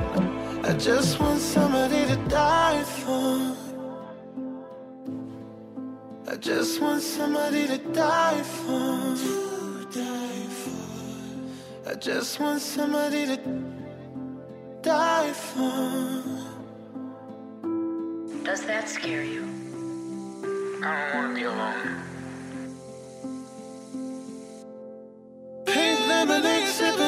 [0.64, 3.56] I just want somebody to die for.
[6.30, 9.47] I just want somebody to die for.
[12.00, 12.06] Die for.
[12.06, 13.36] I just want somebody to
[14.82, 16.22] die for.
[18.44, 19.42] Does that scare you?
[20.84, 21.96] I don't want to be alone.
[25.66, 27.07] Pink lemonade sipping